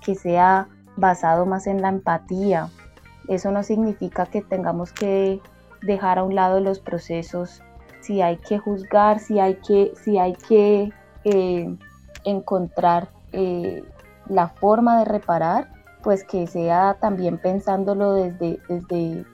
que 0.00 0.14
sea 0.14 0.68
basado 0.96 1.46
más 1.46 1.66
en 1.66 1.82
la 1.82 1.88
empatía. 1.88 2.68
Eso 3.28 3.50
no 3.50 3.62
significa 3.62 4.26
que 4.26 4.42
tengamos 4.42 4.92
que 4.92 5.40
dejar 5.82 6.18
a 6.18 6.24
un 6.24 6.34
lado 6.34 6.60
los 6.60 6.80
procesos, 6.80 7.62
si 8.00 8.20
hay 8.20 8.36
que 8.36 8.58
juzgar, 8.58 9.20
si 9.20 9.38
hay 9.38 9.54
que, 9.56 9.92
si 10.02 10.18
hay 10.18 10.34
que 10.34 10.92
eh, 11.24 11.76
encontrar 12.24 13.08
eh, 13.32 13.84
la 14.28 14.48
forma 14.48 14.98
de 14.98 15.04
reparar, 15.04 15.70
pues 16.02 16.24
que 16.24 16.46
sea 16.46 16.96
también 17.00 17.38
pensándolo 17.38 18.14
desde, 18.14 18.58
desde, 18.68 19.24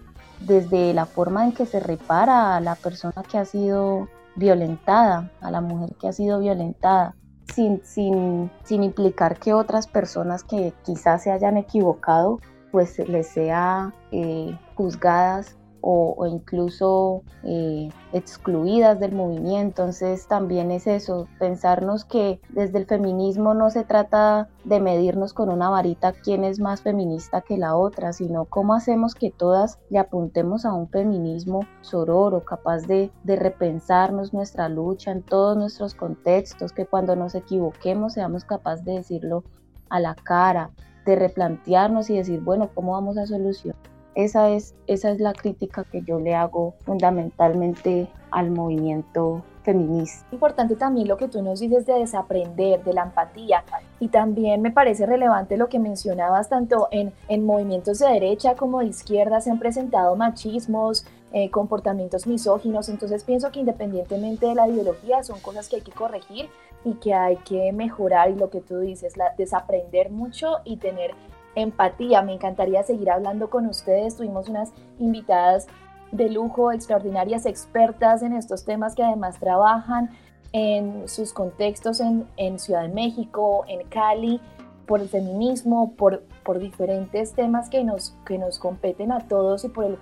desde 0.41 0.95
la 0.95 1.07
forma 1.07 1.45
en 1.45 1.53
que 1.53 1.67
se 1.67 1.81
repara 1.81 2.57
a 2.57 2.61
la 2.61 2.75
persona 2.75 3.23
que 3.29 3.39
ha 3.39 3.45
sido 3.45 4.09
violentada, 4.37 5.31
a 5.41 5.51
la 5.51 5.61
mujer 5.61 5.95
que 6.01 6.09
ha 6.09 6.13
sido 6.13 6.39
violentada 6.39 7.15
sin, 7.55 7.83
sin, 7.85 8.51
sin 8.65 8.83
implicar 8.85 9.39
que 9.39 9.53
otras 9.53 9.87
personas 9.87 10.45
que 10.45 10.73
quizás 10.85 11.23
se 11.23 11.33
hayan 11.33 11.57
equivocado, 11.57 12.41
pues 12.71 12.99
les 13.09 13.27
sea 13.27 13.93
eh, 14.13 14.57
juzgadas 14.75 15.58
o, 15.81 16.27
incluso 16.27 17.23
eh, 17.45 17.89
excluidas 18.13 18.99
del 19.01 19.13
movimiento. 19.13 19.83
Entonces 19.83 20.27
también 20.27 20.71
es 20.71 20.87
eso, 20.87 21.29
pensarnos 21.39 22.05
que 22.05 22.41
desde 22.51 22.79
el 22.79 22.87
feminismo 22.87 23.55
no 23.55 23.71
se 23.71 23.85
trata 23.85 24.49
de 24.65 24.81
medirnos 24.81 25.33
con 25.33 25.49
una 25.49 25.71
varita 25.71 26.13
quién 26.13 26.45
es 26.45 26.61
más 26.61 26.83
feminista 26.83 27.41
que 27.41 27.57
la 27.57 27.77
otra, 27.77 28.13
sino 28.13 28.45
cómo 28.45 28.75
hacemos 28.75 29.15
que 29.15 29.31
todas 29.31 29.79
le 29.89 29.99
apuntemos 29.99 30.65
a 30.65 30.73
un 30.73 30.89
feminismo 30.89 31.61
sororo, 31.81 32.45
capaz 32.45 32.83
de, 32.87 33.11
de 33.25 33.37
repensarnos 33.37 34.33
nuestra 34.35 34.69
lucha 34.69 35.13
en 35.13 35.23
todos 35.23 35.57
nuestros 35.57 35.95
contextos, 35.95 36.73
que 36.73 36.87
cuando 36.87 37.17
nos 37.17 37.35
equivoquemos 37.35 38.15
seamos 38.15 38.45
capaces 38.45 38.85
de 38.85 38.93
decirlo 38.93 39.45
a 39.89 40.01
la 40.01 40.15
cara, 40.15 40.71
de 41.07 41.17
replantearnos 41.17 42.11
y 42.11 42.17
decir, 42.17 42.41
bueno, 42.41 42.69
¿cómo 42.75 42.93
vamos 42.93 43.17
a 43.17 43.27
solucionar? 43.27 43.98
Esa 44.19 44.51
es, 44.51 44.75
esa 44.89 45.13
es 45.13 45.21
la 45.21 45.33
crítica 45.33 45.85
que 45.85 46.03
yo 46.03 46.19
le 46.19 46.35
hago 46.35 46.75
fundamentalmente 46.85 48.09
al 48.33 48.51
movimiento 48.51 49.45
feminista. 49.63 50.27
Importante 50.33 50.75
también 50.75 51.07
lo 51.07 51.17
que 51.17 51.29
tú 51.29 51.41
nos 51.41 51.61
dices 51.61 51.87
de 51.87 51.93
desaprender, 51.93 52.83
de 52.83 52.95
la 52.95 53.05
empatía. 53.05 53.63
Y 54.01 54.09
también 54.09 54.61
me 54.61 54.73
parece 54.73 55.07
relevante 55.07 55.57
lo 55.57 55.69
que 55.69 55.79
mencionabas, 55.79 56.49
tanto 56.49 56.89
en, 56.91 57.13
en 57.29 57.47
movimientos 57.47 58.01
de 58.01 58.09
derecha 58.09 58.57
como 58.57 58.81
de 58.81 58.87
izquierda 58.87 59.41
se 59.41 59.53
han 59.53 59.61
presentado 59.61 60.17
machismos, 60.17 61.07
eh, 61.33 61.49
comportamientos 61.53 62.27
misóginos. 62.27 62.89
Entonces 62.89 63.23
pienso 63.23 63.53
que 63.53 63.61
independientemente 63.61 64.47
de 64.47 64.57
la 64.57 64.67
ideología 64.67 65.23
son 65.23 65.39
cosas 65.39 65.69
que 65.69 65.77
hay 65.77 65.83
que 65.83 65.93
corregir 65.93 66.49
y 66.85 66.95
que 66.95 67.15
hay 67.15 67.37
que 67.37 67.73
mejorar. 67.73 68.31
Y 68.31 68.35
lo 68.35 68.51
que 68.51 68.63
tú 68.63 68.81
dices, 68.81 69.17
la, 69.17 69.33
desaprender 69.39 70.11
mucho 70.11 70.57
y 70.65 70.79
tener 70.79 71.13
empatía. 71.55 72.23
Me 72.23 72.35
encantaría 72.35 72.83
seguir 72.83 73.11
hablando 73.11 73.51
con 73.51 73.67
ustedes. 73.67 74.17
Tuvimos 74.17 74.49
unas 74.49 74.73
invitadas 74.99 75.67
de 76.13 76.31
lujo, 76.31 76.73
extraordinarias 76.73 77.47
expertas 77.47 78.23
en 78.23 78.33
estos 78.33 78.65
temas 78.65 78.95
que 78.95 79.03
además 79.03 79.39
trabajan 79.39 80.11
en 80.53 81.09
sus 81.09 81.33
contextos 81.33 82.01
en, 82.01 82.59
Ciudad 82.59 82.83
de 82.83 82.89
México, 82.89 83.65
en 83.69 83.87
Cali, 83.89 84.41
por 84.87 85.01
el 85.01 85.09
feminismo, 85.11 85.93
por, 85.97 86.23
por 86.43 86.59
diferentes 86.59 87.35
temas 87.35 87.69
que 87.69 87.85
nos, 87.85 88.17
que 88.25 88.39
nos 88.39 88.59
competen 88.59 89.13
a 89.13 89.29
todos 89.29 89.65
y 89.65 89.69
por 89.69 89.85
el 89.85 89.99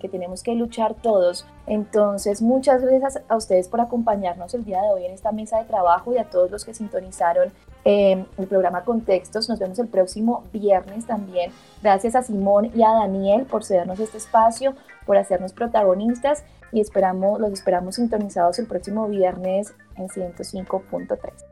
que 0.00 0.08
tenemos 0.08 0.42
que 0.42 0.54
luchar 0.54 0.94
todos. 0.94 1.46
Entonces, 1.66 2.40
muchas 2.40 2.80
gracias 2.80 3.22
a 3.28 3.36
ustedes 3.36 3.68
por 3.68 3.82
acompañarnos 3.82 4.54
el 4.54 4.64
día 4.64 4.80
de 4.80 4.88
hoy 4.88 5.04
en 5.04 5.12
esta 5.12 5.32
mesa 5.32 5.58
de 5.58 5.66
trabajo 5.66 6.14
y 6.14 6.18
a 6.18 6.30
todos 6.30 6.50
los 6.50 6.64
que 6.64 6.72
sintonizaron 6.72 7.52
eh, 7.84 8.24
el 8.38 8.46
programa 8.46 8.84
Contextos. 8.84 9.48
Nos 9.48 9.58
vemos 9.58 9.78
el 9.78 9.88
próximo 9.88 10.44
viernes 10.52 11.06
también. 11.06 11.52
Gracias 11.82 12.14
a 12.14 12.22
Simón 12.22 12.70
y 12.74 12.82
a 12.82 12.90
Daniel 12.90 13.46
por 13.46 13.64
cedernos 13.64 14.00
este 14.00 14.18
espacio, 14.18 14.74
por 15.06 15.16
hacernos 15.16 15.52
protagonistas 15.52 16.44
y 16.72 16.80
esperamos, 16.80 17.40
los 17.40 17.52
esperamos 17.52 17.96
sintonizados 17.96 18.58
el 18.58 18.66
próximo 18.66 19.08
viernes 19.08 19.74
en 19.96 20.08
105.3. 20.08 21.51